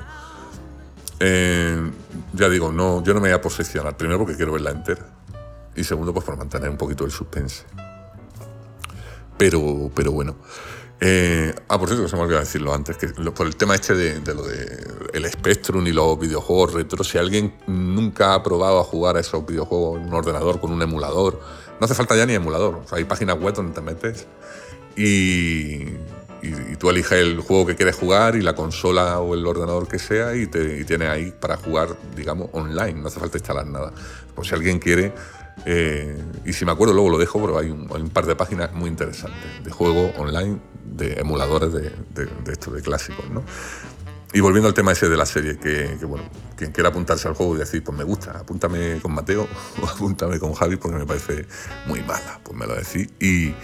Eh, 1.21 1.91
ya 2.33 2.49
digo, 2.49 2.71
no, 2.73 3.01
yo 3.03 3.13
no 3.13 3.21
me 3.21 3.29
voy 3.29 3.35
a 3.35 3.41
posicionar. 3.41 3.95
Primero 3.95 4.19
porque 4.19 4.35
quiero 4.35 4.51
verla 4.51 4.71
entera. 4.71 5.05
Y 5.79 5.83
segundo, 5.85 6.13
pues 6.13 6.25
por 6.25 6.37
mantener 6.37 6.69
un 6.69 6.77
poquito 6.77 7.05
el 7.05 7.11
suspense. 7.11 7.63
Pero, 9.37 9.89
pero 9.95 10.11
bueno. 10.11 10.35
Eh, 11.01 11.55
ah, 11.69 11.79
por 11.79 11.87
cierto, 11.87 12.09
se 12.09 12.15
me 12.17 12.23
olvidó 12.23 12.39
decirlo 12.39 12.73
antes, 12.73 12.97
que 12.97 13.07
lo- 13.17 13.33
por 13.33 13.47
el 13.47 13.55
tema 13.55 13.73
este 13.75 13.95
de, 13.95 14.19
de 14.19 14.35
lo 14.35 14.43
de 14.43 14.85
el 15.13 15.25
Spectrum 15.31 15.87
y 15.87 15.93
los 15.93 16.19
videojuegos 16.19 16.73
retro, 16.73 17.05
si 17.05 17.17
alguien 17.17 17.55
nunca 17.67 18.33
ha 18.33 18.43
probado 18.43 18.81
a 18.81 18.83
jugar 18.83 19.15
a 19.15 19.21
esos 19.21 19.45
videojuegos 19.45 20.01
en 20.01 20.07
un 20.09 20.13
ordenador 20.13 20.59
con 20.59 20.71
un 20.73 20.81
emulador, 20.81 21.39
no 21.79 21.85
hace 21.85 21.93
falta 21.95 22.17
ya 22.17 22.25
ni 22.25 22.33
emulador, 22.33 22.81
o 22.83 22.87
sea, 22.87 22.97
hay 22.97 23.05
páginas 23.05 23.39
web 23.39 23.53
donde 23.55 23.73
te 23.73 23.79
metes 23.79 24.27
y, 24.97 25.03
y- 26.41 26.71
y 26.73 26.75
tú 26.77 26.89
eliges 26.89 27.13
el 27.13 27.39
juego 27.39 27.65
que 27.65 27.77
quieres 27.77 27.95
jugar 27.95 28.35
y 28.35 28.41
la 28.41 28.53
consola 28.53 29.19
o 29.21 29.33
el 29.35 29.47
ordenador 29.47 29.87
que 29.87 29.99
sea 29.99 30.35
y, 30.35 30.47
te, 30.47 30.79
y 30.81 30.83
tienes 30.83 31.07
ahí 31.07 31.31
para 31.39 31.55
jugar, 31.55 31.95
digamos, 32.13 32.49
online, 32.51 32.93
no 32.99 33.07
hace 33.07 33.21
falta 33.21 33.37
instalar 33.37 33.65
nada. 33.67 33.93
Por 34.35 34.45
si 34.45 34.53
alguien 34.53 34.79
quiere, 34.79 35.13
eh, 35.65 36.17
y 36.45 36.53
si 36.53 36.65
me 36.65 36.71
acuerdo 36.71 36.93
luego 36.93 37.09
lo 37.09 37.17
dejo, 37.17 37.39
pero 37.41 37.57
hay 37.57 37.69
un, 37.69 37.87
hay 37.93 38.01
un 38.01 38.09
par 38.09 38.25
de 38.25 38.35
páginas 38.35 38.73
muy 38.73 38.89
interesantes 38.89 39.63
de 39.63 39.71
juego 39.71 40.11
online, 40.17 40.59
de 40.83 41.13
emuladores 41.19 41.71
de, 41.73 41.91
de, 42.13 42.25
de 42.25 42.51
esto, 42.51 42.71
de 42.71 42.81
clásicos, 42.81 43.29
¿no? 43.29 43.43
Y 44.31 44.41
volviendo 44.41 44.67
al 44.67 44.75
tema 44.75 44.91
ese 44.91 45.09
de 45.09 45.17
la 45.17 45.25
serie, 45.25 45.57
que, 45.57 45.97
que, 45.99 46.05
bueno, 46.05 46.23
quien 46.55 46.71
quiera 46.71 46.89
apuntarse 46.89 47.27
al 47.27 47.33
juego 47.33 47.55
y 47.55 47.59
decir, 47.59 47.83
pues 47.83 47.97
me 47.97 48.03
gusta, 48.03 48.31
apúntame 48.31 48.99
con 49.01 49.11
Mateo 49.11 49.47
o 49.81 49.87
apúntame 49.87 50.39
con 50.39 50.53
Javi 50.53 50.75
porque 50.75 50.97
me 50.97 51.05
parece 51.05 51.47
muy 51.87 52.01
mala, 52.01 52.39
pues 52.43 52.55
me 52.55 52.67
lo 52.67 52.75
decís 52.75 53.09
y, 53.19 53.55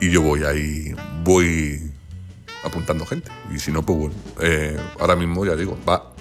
y 0.00 0.10
yo 0.10 0.22
voy 0.22 0.44
ahí, 0.44 0.94
voy 1.24 1.92
apuntando 2.62 3.04
gente. 3.04 3.32
Y 3.52 3.58
si 3.58 3.72
no, 3.72 3.82
pues 3.82 3.98
bueno, 3.98 4.14
eh, 4.40 4.78
ahora 5.00 5.16
mismo 5.16 5.44
ya 5.44 5.56
digo, 5.56 5.76
va 5.88 6.12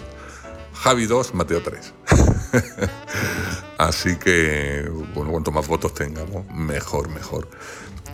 Javi 0.73 1.05
2, 1.05 1.35
Mateo 1.35 1.61
3. 1.61 1.93
Así 3.77 4.17
que, 4.17 4.89
bueno, 5.13 5.31
cuanto 5.31 5.51
más 5.51 5.67
votos 5.67 5.93
tengamos, 5.93 6.45
mejor, 6.53 7.09
mejor. 7.09 7.47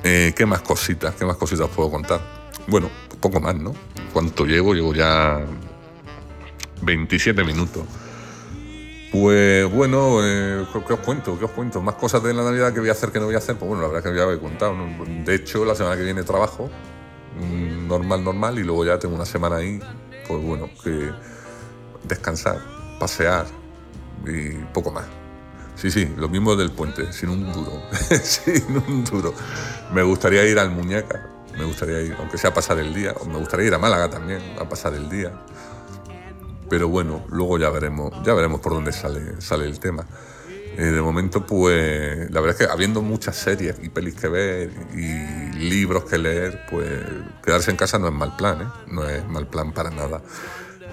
Eh, 0.03 0.33
¿Qué 0.35 0.45
más 0.45 0.61
cositas? 0.61 1.13
¿Qué 1.15 1.25
más 1.25 1.37
cositas 1.37 1.67
os 1.67 1.71
puedo 1.75 1.91
contar? 1.91 2.19
Bueno, 2.67 2.89
poco 3.19 3.39
más, 3.39 3.55
¿no? 3.55 3.73
¿Cuánto 4.13 4.45
llevo? 4.45 4.73
Llevo 4.73 4.93
ya 4.93 5.39
27 6.81 7.43
minutos. 7.43 7.83
Pues 9.11 9.69
bueno, 9.71 10.19
eh, 10.25 10.65
¿qué- 10.71 10.83
¿qué 10.87 10.93
os 10.93 10.99
cuento? 11.01 11.37
¿Qué 11.37 11.45
os 11.45 11.51
cuento? 11.51 11.81
Más 11.81 11.95
cosas 11.95 12.23
de 12.23 12.33
la 12.33 12.43
Navidad 12.43 12.73
que 12.73 12.79
voy 12.79 12.89
a 12.89 12.93
hacer 12.93 13.11
que 13.11 13.19
no 13.19 13.25
voy 13.25 13.35
a 13.35 13.39
hacer. 13.39 13.55
Pues 13.57 13.67
bueno, 13.67 13.81
la 13.83 13.89
verdad 13.89 14.07
es 14.07 14.11
que 14.13 14.17
ya 14.19 14.27
os 14.27 14.37
he 14.37 14.39
contado. 14.39 14.75
De 15.25 15.35
hecho, 15.35 15.65
la 15.65 15.75
semana 15.75 15.97
que 15.97 16.03
viene 16.03 16.23
trabajo, 16.23 16.69
mm, 17.39 17.87
normal, 17.87 18.23
normal, 18.23 18.57
y 18.57 18.63
luego 18.63 18.85
ya 18.85 18.97
tengo 18.97 19.15
una 19.15 19.25
semana 19.25 19.57
ahí, 19.57 19.79
pues 20.27 20.41
bueno, 20.41 20.69
que 20.83 21.11
descansar, 22.03 22.59
pasear 22.99 23.45
y 24.27 24.51
poco 24.73 24.91
más. 24.91 25.05
Sí, 25.75 25.89
sí, 25.89 26.13
lo 26.17 26.29
mismo 26.29 26.55
del 26.55 26.71
puente, 26.71 27.11
sin 27.11 27.29
un 27.29 27.51
duro, 27.51 27.81
sin 28.23 28.77
un 28.77 29.03
duro. 29.03 29.33
Me 29.93 30.03
gustaría 30.03 30.45
ir 30.45 30.59
al 30.59 30.69
Muñeca, 30.69 31.27
me 31.57 31.65
gustaría 31.65 32.01
ir, 32.01 32.15
aunque 32.19 32.37
sea 32.37 32.51
a 32.51 32.53
pasar 32.53 32.77
el 32.79 32.93
día, 32.93 33.13
o 33.19 33.25
me 33.25 33.37
gustaría 33.37 33.67
ir 33.67 33.73
a 33.73 33.79
Málaga 33.79 34.09
también, 34.09 34.41
a 34.59 34.67
pasar 34.67 34.93
el 34.93 35.09
día. 35.09 35.31
Pero 36.69 36.87
bueno, 36.87 37.25
luego 37.29 37.57
ya 37.57 37.69
veremos, 37.69 38.13
ya 38.23 38.33
veremos 38.33 38.61
por 38.61 38.73
dónde 38.73 38.91
sale, 38.91 39.41
sale 39.41 39.65
el 39.65 39.79
tema. 39.79 40.05
Eh, 40.77 40.85
de 40.85 41.01
momento, 41.01 41.45
pues 41.45 42.31
la 42.31 42.39
verdad 42.39 42.61
es 42.61 42.67
que 42.67 42.71
habiendo 42.71 43.01
muchas 43.01 43.35
series 43.35 43.75
y 43.83 43.89
pelis 43.89 44.15
que 44.15 44.29
ver 44.29 44.71
y 44.93 45.57
libros 45.57 46.05
que 46.05 46.17
leer, 46.17 46.61
pues 46.69 46.89
quedarse 47.43 47.71
en 47.71 47.77
casa 47.77 47.99
no 47.99 48.07
es 48.07 48.13
mal 48.13 48.37
plan, 48.37 48.61
¿eh? 48.61 48.67
no 48.87 49.07
es 49.07 49.27
mal 49.27 49.47
plan 49.47 49.73
para 49.73 49.89
nada. 49.89 50.21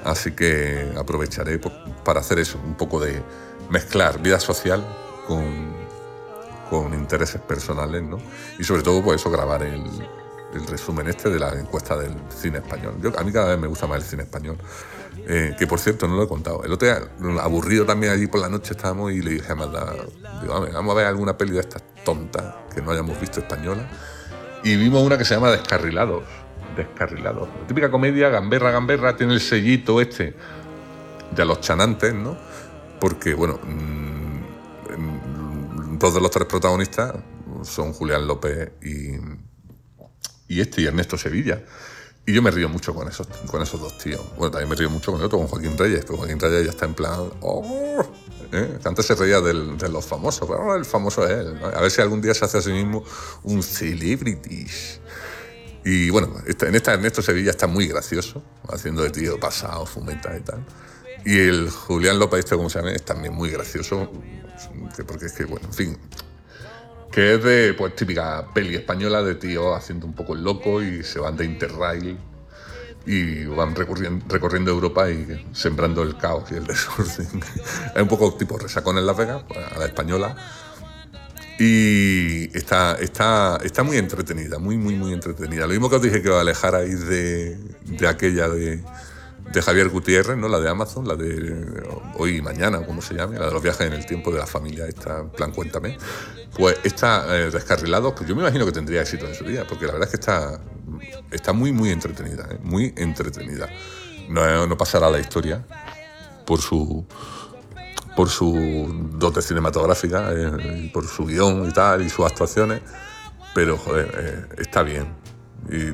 Así 0.05 0.33
que 0.33 0.93
aprovecharé 0.97 1.61
para 2.05 2.21
hacer 2.21 2.39
eso, 2.39 2.59
un 2.65 2.75
poco 2.75 3.01
de 3.01 3.23
mezclar 3.71 4.21
vida 4.23 4.41
social 4.41 4.85
con, 5.27 5.73
con 6.71 6.95
intereses 6.95 7.41
personales, 7.41 8.03
¿no? 8.03 8.19
Y 8.59 8.65
sobre 8.65 8.83
todo, 8.83 9.03
pues 9.03 9.21
eso, 9.21 9.31
grabar 9.31 9.63
el, 9.63 9.85
el 10.55 10.67
resumen 10.67 11.09
este 11.09 11.29
de 11.31 11.39
la 11.39 11.51
encuesta 11.51 11.97
del 11.97 12.15
cine 12.31 12.59
español. 12.59 12.95
Yo, 13.01 13.19
a 13.19 13.23
mí 13.23 13.33
cada 13.33 13.49
vez 13.49 13.59
me 13.59 13.67
gusta 13.67 13.87
más 13.87 13.99
el 13.99 14.05
cine 14.05 14.23
español. 14.23 14.57
Eh, 15.27 15.55
que 15.59 15.67
por 15.67 15.79
cierto, 15.79 16.07
no 16.09 16.17
lo 16.17 16.23
he 16.23 16.29
contado. 16.29 16.63
El 16.65 16.73
otro 16.73 16.89
día, 16.89 17.01
aburrido 17.43 17.85
también 17.85 18.13
allí 18.13 18.27
por 18.29 18.41
la 18.41 18.49
noche 18.49 18.73
estábamos 18.73 19.13
y 19.13 19.21
le 19.21 19.33
dije 19.33 19.49
a 19.49 19.53
Amanda, 19.53 19.95
digo, 20.41 20.55
"Vamos, 20.55 20.73
vamos 20.73 20.93
a 20.93 20.97
ver 20.97 21.07
alguna 21.07 21.37
peli 21.37 21.53
de 21.53 21.61
estas 21.61 21.83
tontas 22.05 22.55
que 22.75 22.81
no 22.81 22.93
hayamos 22.93 23.21
visto 23.21 23.41
española. 23.41 23.87
Y 24.65 24.77
vimos 24.77 25.03
una 25.03 25.19
que 25.19 25.25
se 25.25 25.35
llama 25.35 25.51
Descarrilados. 25.51 26.25
Descarrilados. 26.79 27.49
La 27.61 27.67
típica 27.67 27.91
comedia, 27.91 28.29
gamberra, 28.29 28.71
gamberra, 28.71 29.17
tiene 29.17 29.35
el 29.35 29.41
sellito 29.41 30.01
este 30.01 30.35
de 31.35 31.45
los 31.45 31.61
chanantes, 31.61 32.15
¿no? 32.15 32.37
Porque, 33.01 33.35
bueno, 33.35 33.59
mm, 33.65 34.97
mm, 34.97 35.99
dos 35.99 36.15
de 36.15 36.21
los 36.21 36.31
tres 36.31 36.47
protagonistas 36.47 37.15
son 37.65 37.93
Julián 37.93 38.27
López 38.29 38.71
y, 38.81 39.17
y 40.47 40.61
este, 40.61 40.83
y 40.83 40.87
Ernesto 40.87 41.19
Sevilla. 41.19 41.63
Y 42.25 42.33
yo 42.35 42.43
me 42.43 42.51
río 42.51 42.69
mucho 42.69 42.95
con 42.95 43.09
esos, 43.09 43.27
con 43.51 43.61
esos 43.63 43.81
dos 43.81 43.97
tíos. 43.99 44.21
Bueno, 44.37 44.51
también 44.51 44.69
me 44.69 44.77
río 44.77 44.91
mucho 44.91 45.11
con 45.13 45.21
el 45.21 45.27
otro, 45.27 45.39
con 45.39 45.49
Joaquín 45.49 45.77
Reyes, 45.79 46.05
pero 46.05 46.19
Joaquín 46.19 46.39
Reyes 46.39 46.65
ya 46.65 46.71
está 46.71 46.85
en 46.85 46.95
plan. 46.95 47.31
"Oh", 47.41 48.05
¿eh? 48.53 48.79
Antes 48.85 49.07
se 49.07 49.15
reía 49.15 49.41
del- 49.41 49.79
de 49.79 49.89
los 49.89 50.05
famosos, 50.07 50.47
pero 50.49 50.63
ahora 50.63 50.77
el 50.79 50.85
famoso 50.85 51.25
es 51.27 51.31
él. 51.31 51.59
A 51.75 51.81
ver 51.81 51.91
si 51.91 52.03
algún 52.03 52.21
día 52.21 52.35
se 52.35 52.45
hace 52.45 52.59
a 52.59 52.63
sí 52.63 52.71
mismo 52.71 53.03
un 53.45 53.63
celebrities. 53.63 55.01
Y 55.85 56.11
bueno, 56.11 56.35
en 56.47 56.75
esta 56.75 56.95
Ernesto 56.95 57.23
Sevilla 57.23 57.51
está 57.51 57.67
muy 57.67 57.87
gracioso, 57.87 58.43
haciendo 58.69 59.03
de 59.03 59.11
tío 59.11 59.39
pasado, 59.41 59.87
fumeta 59.87 60.37
y 60.37 60.41
tal. 60.41 60.65
Y 61.25 61.39
el 61.39 61.71
Julián 61.71 62.19
López, 62.19 62.41
este 62.41 62.57
como 62.57 62.69
se 62.71 62.79
llama, 62.79 62.93
es 62.93 63.05
también 63.05 63.35
muy 63.35 63.51
gracioso, 63.51 64.11
que- 64.97 65.05
porque 65.05 65.27
es 65.27 65.33
que, 65.33 65.45
bueno, 65.45 65.67
en 65.67 65.75
fin, 65.75 65.99
que 67.11 67.35
es 67.35 67.43
de 67.43 67.75
pues 67.75 67.97
típica 67.97 68.47
peli 68.53 68.75
española 68.77 69.23
de 69.23 69.35
tío 69.35 69.75
haciendo 69.75 70.07
un 70.07 70.15
poco 70.15 70.35
el 70.35 70.43
loco 70.45 70.83
y 70.83 71.03
se 71.03 71.19
van 71.19 71.37
de 71.37 71.45
Interrail 71.47 72.19
y 73.07 73.45
van 73.47 73.75
recorriendo, 73.75 74.25
recorriendo 74.29 74.71
Europa 74.71 75.09
y 75.11 75.47
sembrando 75.55 76.03
el 76.03 76.17
caos 76.19 76.51
y 76.53 76.57
el 76.57 76.67
desorden. 76.67 77.43
es 77.95 78.03
un 78.03 78.09
poco 78.09 78.35
tipo 78.35 78.59
resacón 78.59 78.99
en 78.99 79.07
Las 79.07 79.17
Vegas, 79.17 79.43
pues, 79.49 79.59
a 79.75 79.79
la 79.79 79.87
española. 79.87 80.37
Y 81.59 82.57
está, 82.57 82.97
está, 83.01 83.59
está 83.65 83.83
muy 83.83 83.97
entretenida, 83.97 84.59
muy, 84.59 84.77
muy, 84.77 84.95
muy 84.95 85.13
entretenida. 85.13 85.63
Lo 85.67 85.73
mismo 85.73 85.91
que 85.91 85.97
os 85.97 86.03
dije 86.03 86.23
que 86.23 86.31
os 86.31 86.41
alejarais 86.41 87.07
de, 87.09 87.57
de 87.85 88.07
aquella 88.07 88.49
de, 88.49 88.81
de 89.53 89.63
Javier 89.63 89.89
Gutiérrez, 89.89 90.37
¿no? 90.37 90.49
la 90.49 90.61
de 90.61 90.69
Amazon, 90.69 91.09
la 91.09 91.17
de 91.17 91.83
hoy 92.17 92.37
y 92.37 92.43
mañana, 92.43 92.87
como 92.87 93.03
se 93.03 93.15
llame, 93.15 93.39
la 93.39 93.47
de 93.47 93.53
los 93.53 93.63
viajes 93.63 93.87
en 93.87 93.93
el 93.93 94.07
tiempo 94.07 94.31
de 94.31 94.39
la 94.39 94.47
familia, 94.47 94.87
esta, 94.87 95.21
en 95.21 95.31
plan, 95.31 95.53
cuéntame. 95.53 95.99
Pues 96.57 96.79
está 96.85 97.37
eh, 97.37 97.51
descarrilado, 97.51 98.15
pues 98.15 98.29
yo 98.29 98.37
me 98.37 98.43
imagino 98.43 98.65
que 98.65 98.73
tendría 98.73 99.03
éxito 99.03 99.27
en 99.27 99.35
su 99.35 99.45
día, 99.45 99.67
porque 99.67 99.87
la 99.87 99.93
verdad 99.93 100.09
es 100.09 100.11
que 100.11 100.21
está, 100.21 100.61
está 101.31 101.53
muy, 101.53 101.73
muy 101.73 101.91
entretenida, 101.91 102.47
¿eh? 102.51 102.59
muy 102.63 102.93
entretenida. 102.97 103.69
No, 104.29 104.67
no 104.67 104.77
pasará 104.77 105.11
la 105.11 105.19
historia 105.19 105.65
por 106.45 106.61
su 106.61 107.07
por 108.19 108.31
su 108.31 109.09
dote 109.13 109.41
cinematográfica, 109.41 110.33
eh, 110.33 110.91
por 110.93 111.07
su 111.07 111.25
guion 111.25 111.69
y 111.69 111.73
tal, 111.73 112.03
y 112.03 112.11
sus 112.11 112.27
actuaciones, 112.27 112.81
pero 113.55 113.79
joder, 113.79 114.11
eh, 114.19 114.61
está 114.61 114.83
bien. 114.83 115.07
Y, 115.71 115.93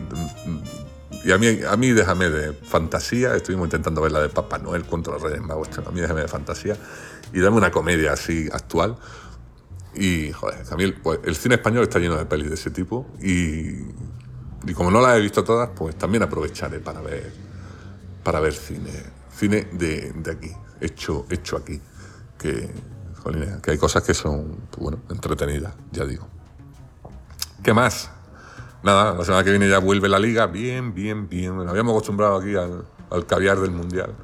y 1.28 1.32
a, 1.32 1.36
mí, 1.36 1.60
a 1.68 1.76
mí 1.76 1.90
déjame 1.90 2.30
de 2.30 2.54
fantasía, 2.54 3.36
estuvimos 3.36 3.66
intentando 3.66 4.00
ver 4.00 4.12
la 4.12 4.22
de 4.22 4.30
Papá 4.30 4.56
Noel 4.56 4.86
contra 4.86 5.12
los 5.12 5.20
Reyes 5.22 5.42
Magos, 5.42 5.68
a 5.76 5.90
mí 5.90 6.00
déjame 6.00 6.22
de 6.22 6.28
fantasía, 6.28 6.78
y 7.34 7.40
dame 7.40 7.58
una 7.58 7.70
comedia 7.70 8.14
así 8.14 8.48
actual. 8.50 8.96
Y 9.94 10.32
joder, 10.32 10.64
a 10.66 10.82
el, 10.82 10.94
pues, 10.94 11.20
el 11.24 11.36
cine 11.36 11.56
español 11.56 11.82
está 11.82 11.98
lleno 11.98 12.16
de 12.16 12.24
pelis 12.24 12.48
de 12.48 12.54
ese 12.54 12.70
tipo, 12.70 13.06
y, 13.20 13.82
y 14.66 14.72
como 14.74 14.90
no 14.90 15.02
las 15.02 15.18
he 15.18 15.20
visto 15.20 15.44
todas, 15.44 15.68
pues 15.76 15.94
también 15.98 16.22
aprovecharé 16.22 16.78
para 16.80 17.02
ver, 17.02 17.30
para 18.22 18.40
ver 18.40 18.54
cine, 18.54 18.92
cine 19.36 19.68
de, 19.72 20.10
de 20.16 20.30
aquí, 20.30 20.52
hecho, 20.80 21.26
hecho 21.28 21.58
aquí 21.58 21.78
que, 22.38 22.70
que 23.62 23.70
hay 23.70 23.78
cosas 23.78 24.02
que 24.02 24.14
son, 24.14 24.56
bueno, 24.78 24.98
entretenidas, 25.10 25.74
ya 25.92 26.04
digo. 26.04 26.26
¿Qué 27.62 27.72
más? 27.72 28.10
Nada, 28.82 29.14
la 29.14 29.24
semana 29.24 29.42
que 29.44 29.50
viene 29.50 29.68
ya 29.68 29.78
vuelve 29.78 30.08
la 30.08 30.18
liga, 30.18 30.46
bien, 30.46 30.94
bien, 30.94 31.28
bien. 31.28 31.56
Nos 31.56 31.68
habíamos 31.68 31.92
acostumbrado 31.92 32.36
aquí 32.36 32.54
al, 32.54 32.84
al 33.10 33.26
caviar 33.26 33.58
del 33.58 33.70
Mundial. 33.70 34.14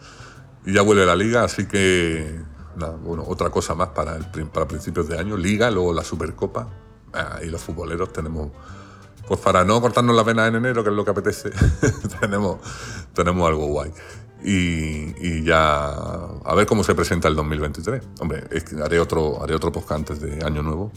Y 0.66 0.75
ya 0.75 0.83
vuelve 0.83 1.07
la 1.07 1.16
liga, 1.16 1.44
así 1.44 1.66
que, 1.66 2.38
nada, 2.77 2.96
bueno, 2.96 3.25
otra 3.27 3.49
cosa 3.49 3.75
más 3.75 3.88
para, 3.88 4.18
para 4.53 4.68
principios 4.68 5.09
de 5.09 5.18
año. 5.18 5.37
Liga, 5.37 5.70
luego 5.70 5.94
la 5.94 6.05
Supercopa. 6.05 6.68
Ah, 7.12 7.40
y 7.42 7.46
los 7.46 7.61
futboleros 7.61 8.12
tenemos, 8.12 8.51
pues 9.27 9.40
para 9.40 9.64
no 9.64 9.81
cortarnos 9.81 10.14
las 10.14 10.25
venas 10.25 10.49
en 10.49 10.57
enero, 10.57 10.85
que 10.85 10.90
es 10.90 10.96
lo 10.96 11.05
que 11.05 11.11
apetece, 11.11 11.51
tenemos, 12.20 12.59
tenemos 13.14 13.49
algo 13.49 13.66
guay. 13.66 13.92
Y, 14.42 15.14
y 15.20 15.44
ya 15.44 15.88
a 15.90 16.55
ver 16.55 16.66
cómo 16.66 16.83
se 16.85 16.94
presenta 16.94 17.29
el 17.29 17.35
2023. 17.37 18.03
Hombre, 18.20 18.44
es 18.50 18.64
que 18.64 18.81
haré 18.83 18.98
otro, 18.98 19.42
haré 19.42 19.55
otro 19.55 19.70
podcast 19.70 19.92
antes 20.11 20.20
de 20.20 20.44
Año 20.44 20.62
Nuevo. 20.62 20.90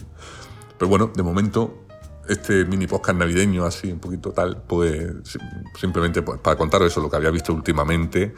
Pero 0.78 0.88
bueno, 0.88 1.10
de 1.14 1.22
momento, 1.22 1.84
este 2.28 2.64
mini 2.64 2.86
podcast 2.86 3.18
navideño, 3.18 3.64
así 3.66 3.92
un 3.92 3.98
poquito 4.00 4.30
tal, 4.32 4.62
pues 4.66 5.12
si- 5.24 5.38
simplemente 5.78 6.22
pues, 6.22 6.40
para 6.40 6.56
contaros 6.56 6.90
eso, 6.90 7.00
lo 7.00 7.10
que 7.10 7.16
había 7.16 7.30
visto 7.30 7.52
últimamente 7.52 8.34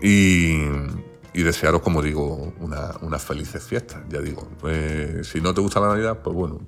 y, 0.00 0.60
y 1.34 1.42
desearos, 1.42 1.82
como 1.82 2.00
digo, 2.02 2.52
una- 2.60 2.92
unas 3.02 3.22
felices 3.22 3.62
fiestas. 3.64 4.02
Ya 4.08 4.20
digo, 4.20 4.48
eh, 4.68 5.22
si 5.24 5.40
no 5.40 5.52
te 5.52 5.60
gusta 5.60 5.80
la 5.80 5.88
Navidad, 5.88 6.20
pues 6.22 6.36
bueno, 6.36 6.60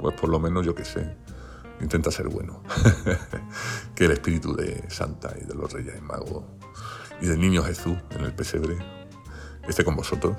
pues 0.00 0.20
por 0.20 0.28
lo 0.30 0.38
menos 0.40 0.66
yo 0.66 0.74
qué 0.74 0.84
sé, 0.84 1.16
intenta 1.80 2.10
ser 2.10 2.28
bueno. 2.28 2.62
que 3.94 4.04
el 4.06 4.10
espíritu 4.12 4.54
de 4.54 4.84
Santa 4.90 5.32
y 5.40 5.46
de 5.46 5.54
los 5.54 5.72
Reyes 5.72 6.02
Magos 6.02 6.44
y 7.20 7.26
del 7.26 7.40
niño 7.40 7.62
Jesús 7.62 7.96
en 8.10 8.24
el 8.24 8.32
pesebre 8.32 8.76
esté 9.68 9.84
con 9.84 9.96
vosotros. 9.96 10.36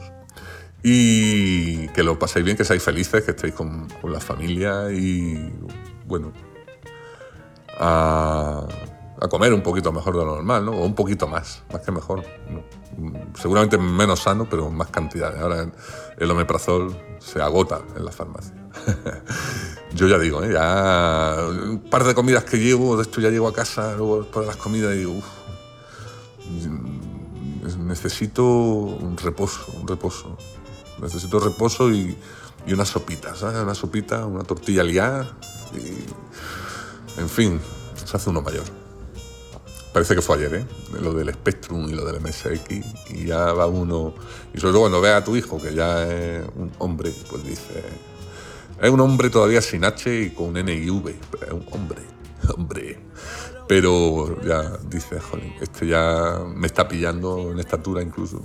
Y 0.84 1.88
que 1.90 2.04
lo 2.04 2.18
paséis 2.20 2.46
bien, 2.46 2.56
que 2.56 2.64
seáis 2.64 2.84
felices, 2.84 3.24
que 3.24 3.32
estéis 3.32 3.54
con, 3.54 3.88
con 4.02 4.14
la 4.14 4.20
familia 4.20 4.92
y, 4.92 5.52
bueno, 6.06 6.32
a, 7.80 8.66
a 9.20 9.28
comer 9.28 9.54
un 9.54 9.62
poquito 9.62 9.92
mejor 9.92 10.18
de 10.18 10.24
lo 10.24 10.36
normal, 10.36 10.66
¿no? 10.66 10.72
O 10.72 10.86
un 10.86 10.96
poquito 10.96 11.28
más, 11.28 11.64
más 11.72 11.82
que 11.82 11.92
mejor. 11.92 12.24
¿no? 12.50 12.64
Seguramente 13.36 13.78
menos 13.78 14.22
sano, 14.22 14.48
pero 14.50 14.70
más 14.70 14.90
cantidades. 14.90 15.42
Ahora 15.42 15.70
el 16.18 16.32
omeprazol 16.32 16.96
se 17.20 17.42
agota 17.42 17.82
en 17.96 18.06
la 18.06 18.12
farmacia. 18.12 18.54
Yo 19.94 20.08
ya 20.08 20.20
digo, 20.20 20.44
¿eh? 20.44 20.54
ya 20.54 21.38
un 21.50 21.80
par 21.90 22.04
de 22.04 22.14
comidas 22.14 22.44
que 22.44 22.58
llevo, 22.58 22.96
de 22.98 23.04
esto 23.04 23.20
ya 23.20 23.30
llego 23.30 23.48
a 23.48 23.54
casa, 23.54 23.96
luego 23.96 24.24
de 24.24 24.46
las 24.46 24.58
comidas 24.58 24.94
y 24.94 25.00
digo, 25.00 25.14
uff, 25.14 25.26
necesito 27.80 28.44
un 28.44 29.18
reposo, 29.18 29.72
un 29.80 29.88
reposo. 29.88 30.38
Necesito 31.02 31.40
reposo 31.40 31.92
y, 31.92 32.16
y 32.66 32.74
una 32.74 32.86
sopita, 32.86 33.36
¿sabes? 33.36 33.62
Una 33.62 33.76
sopita, 33.76 34.26
una 34.26 34.44
tortilla 34.44 34.84
liada 34.84 35.38
y... 35.74 36.06
En 37.20 37.30
fin, 37.30 37.60
se 38.06 38.16
hace 38.16 38.30
uno 38.30 38.42
mayor. 38.42 38.64
Parece 39.92 40.14
que 40.14 40.22
fue 40.22 40.38
ayer, 40.38 40.54
¿eh? 40.54 40.66
Lo 41.02 41.14
del 41.14 41.34
Spectrum 41.34 41.90
y 41.90 41.94
lo 41.94 42.06
del 42.06 42.22
MSX 42.22 43.10
y 43.10 43.26
ya 43.26 43.54
va 43.54 43.66
uno... 43.66 44.14
Y 44.54 44.60
sobre 44.60 44.74
todo 44.74 44.82
cuando 44.82 45.02
ve 45.02 45.12
a 45.12 45.24
tu 45.24 45.36
hijo, 45.36 45.60
que 45.60 45.74
ya 45.74 46.04
es 46.04 46.46
un 46.56 46.72
hombre, 46.78 47.12
pues 47.30 47.44
dice... 47.44 47.84
Es 48.80 48.92
un 48.92 49.00
hombre 49.00 49.32
todavía 49.32 49.62
sin 49.62 49.84
H 49.84 50.22
y 50.22 50.30
con 50.30 50.56
N 50.56 50.72
y 50.72 50.90
V, 50.90 51.16
pero 51.32 51.46
es 51.48 51.54
un 51.54 51.66
hombre, 51.74 52.02
hombre. 52.56 53.00
Pero 53.68 54.42
ya 54.44 54.78
dice, 54.90 55.20
jolín, 55.20 55.54
este 55.62 55.88
ya 55.88 56.40
me 56.48 56.68
está 56.68 56.88
pillando 56.88 57.52
en 57.52 57.60
estatura 57.60 58.02
incluso. 58.02 58.44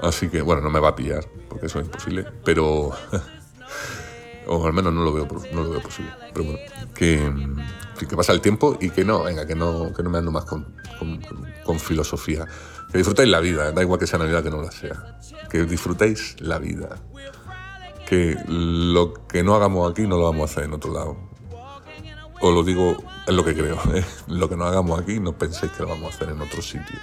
Así 0.00 0.28
que, 0.28 0.42
bueno, 0.42 0.62
no 0.62 0.70
me 0.70 0.80
va 0.80 0.88
a 0.88 0.96
pillar, 0.96 1.28
porque 1.48 1.66
eso 1.66 1.80
es 1.80 1.86
imposible, 1.86 2.26
pero... 2.44 2.92
o 4.46 4.66
al 4.66 4.72
menos 4.72 4.92
no 4.92 5.04
lo 5.04 5.12
veo, 5.12 5.28
no 5.52 5.62
lo 5.62 5.70
veo 5.70 5.82
posible. 5.82 6.12
Pero 6.32 6.44
bueno, 6.44 6.58
que, 6.94 7.32
que 8.08 8.16
pasa 8.16 8.32
el 8.32 8.40
tiempo 8.40 8.76
y 8.80 8.90
que 8.90 9.04
no, 9.04 9.22
venga, 9.22 9.46
que 9.46 9.54
no, 9.54 9.92
que 9.92 10.02
no 10.02 10.10
me 10.10 10.18
ando 10.18 10.30
más 10.30 10.44
con, 10.44 10.74
con, 10.98 11.20
con 11.64 11.80
filosofía. 11.80 12.46
Que 12.90 12.98
disfrutéis 12.98 13.28
la 13.28 13.40
vida, 13.40 13.72
da 13.72 13.82
igual 13.82 13.98
que 13.98 14.06
sea 14.06 14.18
Navidad 14.18 14.42
que 14.42 14.50
no 14.50 14.62
la 14.62 14.70
sea. 14.70 15.18
Que 15.50 15.64
disfrutéis 15.64 16.36
la 16.40 16.58
vida. 16.58 17.00
Que 18.06 18.36
lo 18.46 19.14
que 19.26 19.42
no 19.42 19.54
hagamos 19.54 19.90
aquí 19.90 20.02
no 20.02 20.18
lo 20.18 20.24
vamos 20.24 20.42
a 20.42 20.52
hacer 20.52 20.64
en 20.64 20.74
otro 20.74 20.92
lado. 20.92 21.16
Os 22.42 22.52
lo 22.52 22.64
digo, 22.64 22.96
es 23.24 23.32
lo 23.32 23.44
que 23.44 23.54
creo. 23.54 23.80
¿eh? 23.94 24.04
Lo 24.26 24.48
que 24.48 24.56
no 24.56 24.66
hagamos 24.66 25.00
aquí 25.00 25.20
no 25.20 25.32
penséis 25.32 25.70
que 25.72 25.82
lo 25.84 25.88
vamos 25.88 26.12
a 26.12 26.16
hacer 26.16 26.28
en 26.28 26.40
otro 26.40 26.60
sitio. 26.60 26.98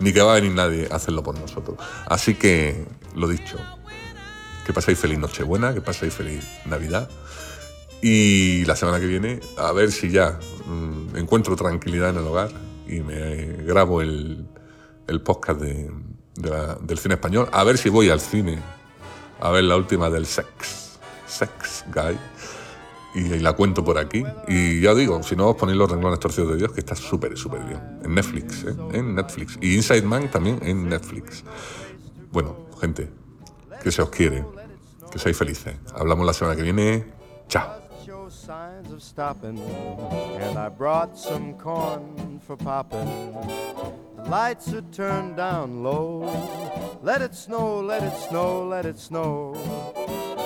Ni 0.00 0.14
que 0.14 0.22
va 0.22 0.32
a 0.32 0.34
venir 0.36 0.52
nadie 0.52 0.88
a 0.90 0.96
hacerlo 0.96 1.22
por 1.22 1.38
nosotros. 1.38 1.76
Así 2.06 2.34
que, 2.34 2.86
lo 3.14 3.28
dicho, 3.28 3.58
que 4.64 4.72
paséis 4.72 4.98
feliz 4.98 5.18
Nochebuena, 5.18 5.74
que 5.74 5.82
paséis 5.82 6.14
feliz 6.14 6.42
Navidad. 6.64 7.10
Y 8.00 8.64
la 8.64 8.76
semana 8.76 8.98
que 8.98 9.06
viene, 9.06 9.40
a 9.58 9.72
ver 9.72 9.92
si 9.92 10.10
ya 10.10 10.38
mmm, 10.66 11.16
encuentro 11.16 11.54
tranquilidad 11.54 12.10
en 12.10 12.16
el 12.16 12.26
hogar 12.26 12.50
y 12.86 13.00
me 13.00 13.44
grabo 13.64 14.00
el, 14.00 14.46
el 15.06 15.20
podcast 15.20 15.60
de, 15.60 15.90
del 16.80 16.98
cine 16.98 17.14
español. 17.14 17.48
A 17.52 17.62
ver 17.62 17.76
si 17.76 17.90
voy 17.90 18.08
al 18.08 18.20
cine 18.20 18.58
a 19.40 19.50
ver 19.50 19.64
la 19.64 19.76
última 19.76 20.08
del 20.08 20.24
Sex, 20.24 20.98
Sex 21.26 21.84
Guy. 21.92 22.18
Y, 23.14 23.38
la 23.38 23.54
cuento 23.54 23.84
por 23.84 23.98
aquí. 23.98 24.24
Y 24.46 24.80
ya 24.80 24.94
digo, 24.94 25.22
si 25.22 25.34
no 25.34 25.48
os 25.48 25.56
ponéis 25.56 25.78
los 25.78 25.90
renglones 25.90 26.20
torcidos 26.20 26.50
de 26.50 26.56
Dios, 26.56 26.72
que 26.72 26.80
está 26.80 26.94
súper, 26.94 27.36
súper 27.36 27.64
bien. 27.64 27.80
En 28.04 28.14
Netflix, 28.14 28.64
¿eh? 28.64 28.76
En 28.92 29.14
Netflix. 29.14 29.58
Y 29.60 29.76
Inside 29.76 30.02
Man 30.02 30.30
también 30.30 30.58
en 30.62 30.88
Netflix. 30.88 31.42
Bueno, 32.30 32.56
gente, 32.80 33.08
que 33.82 33.90
se 33.90 34.02
os 34.02 34.10
quiere. 34.10 34.44
Que 35.10 35.18
seáis 35.18 35.36
felices. 35.36 35.74
Hablamos 35.94 36.26
la 36.26 36.32
semana 36.32 36.54
que 36.54 36.62
viene. 36.62 37.06
Chao. 37.48 37.88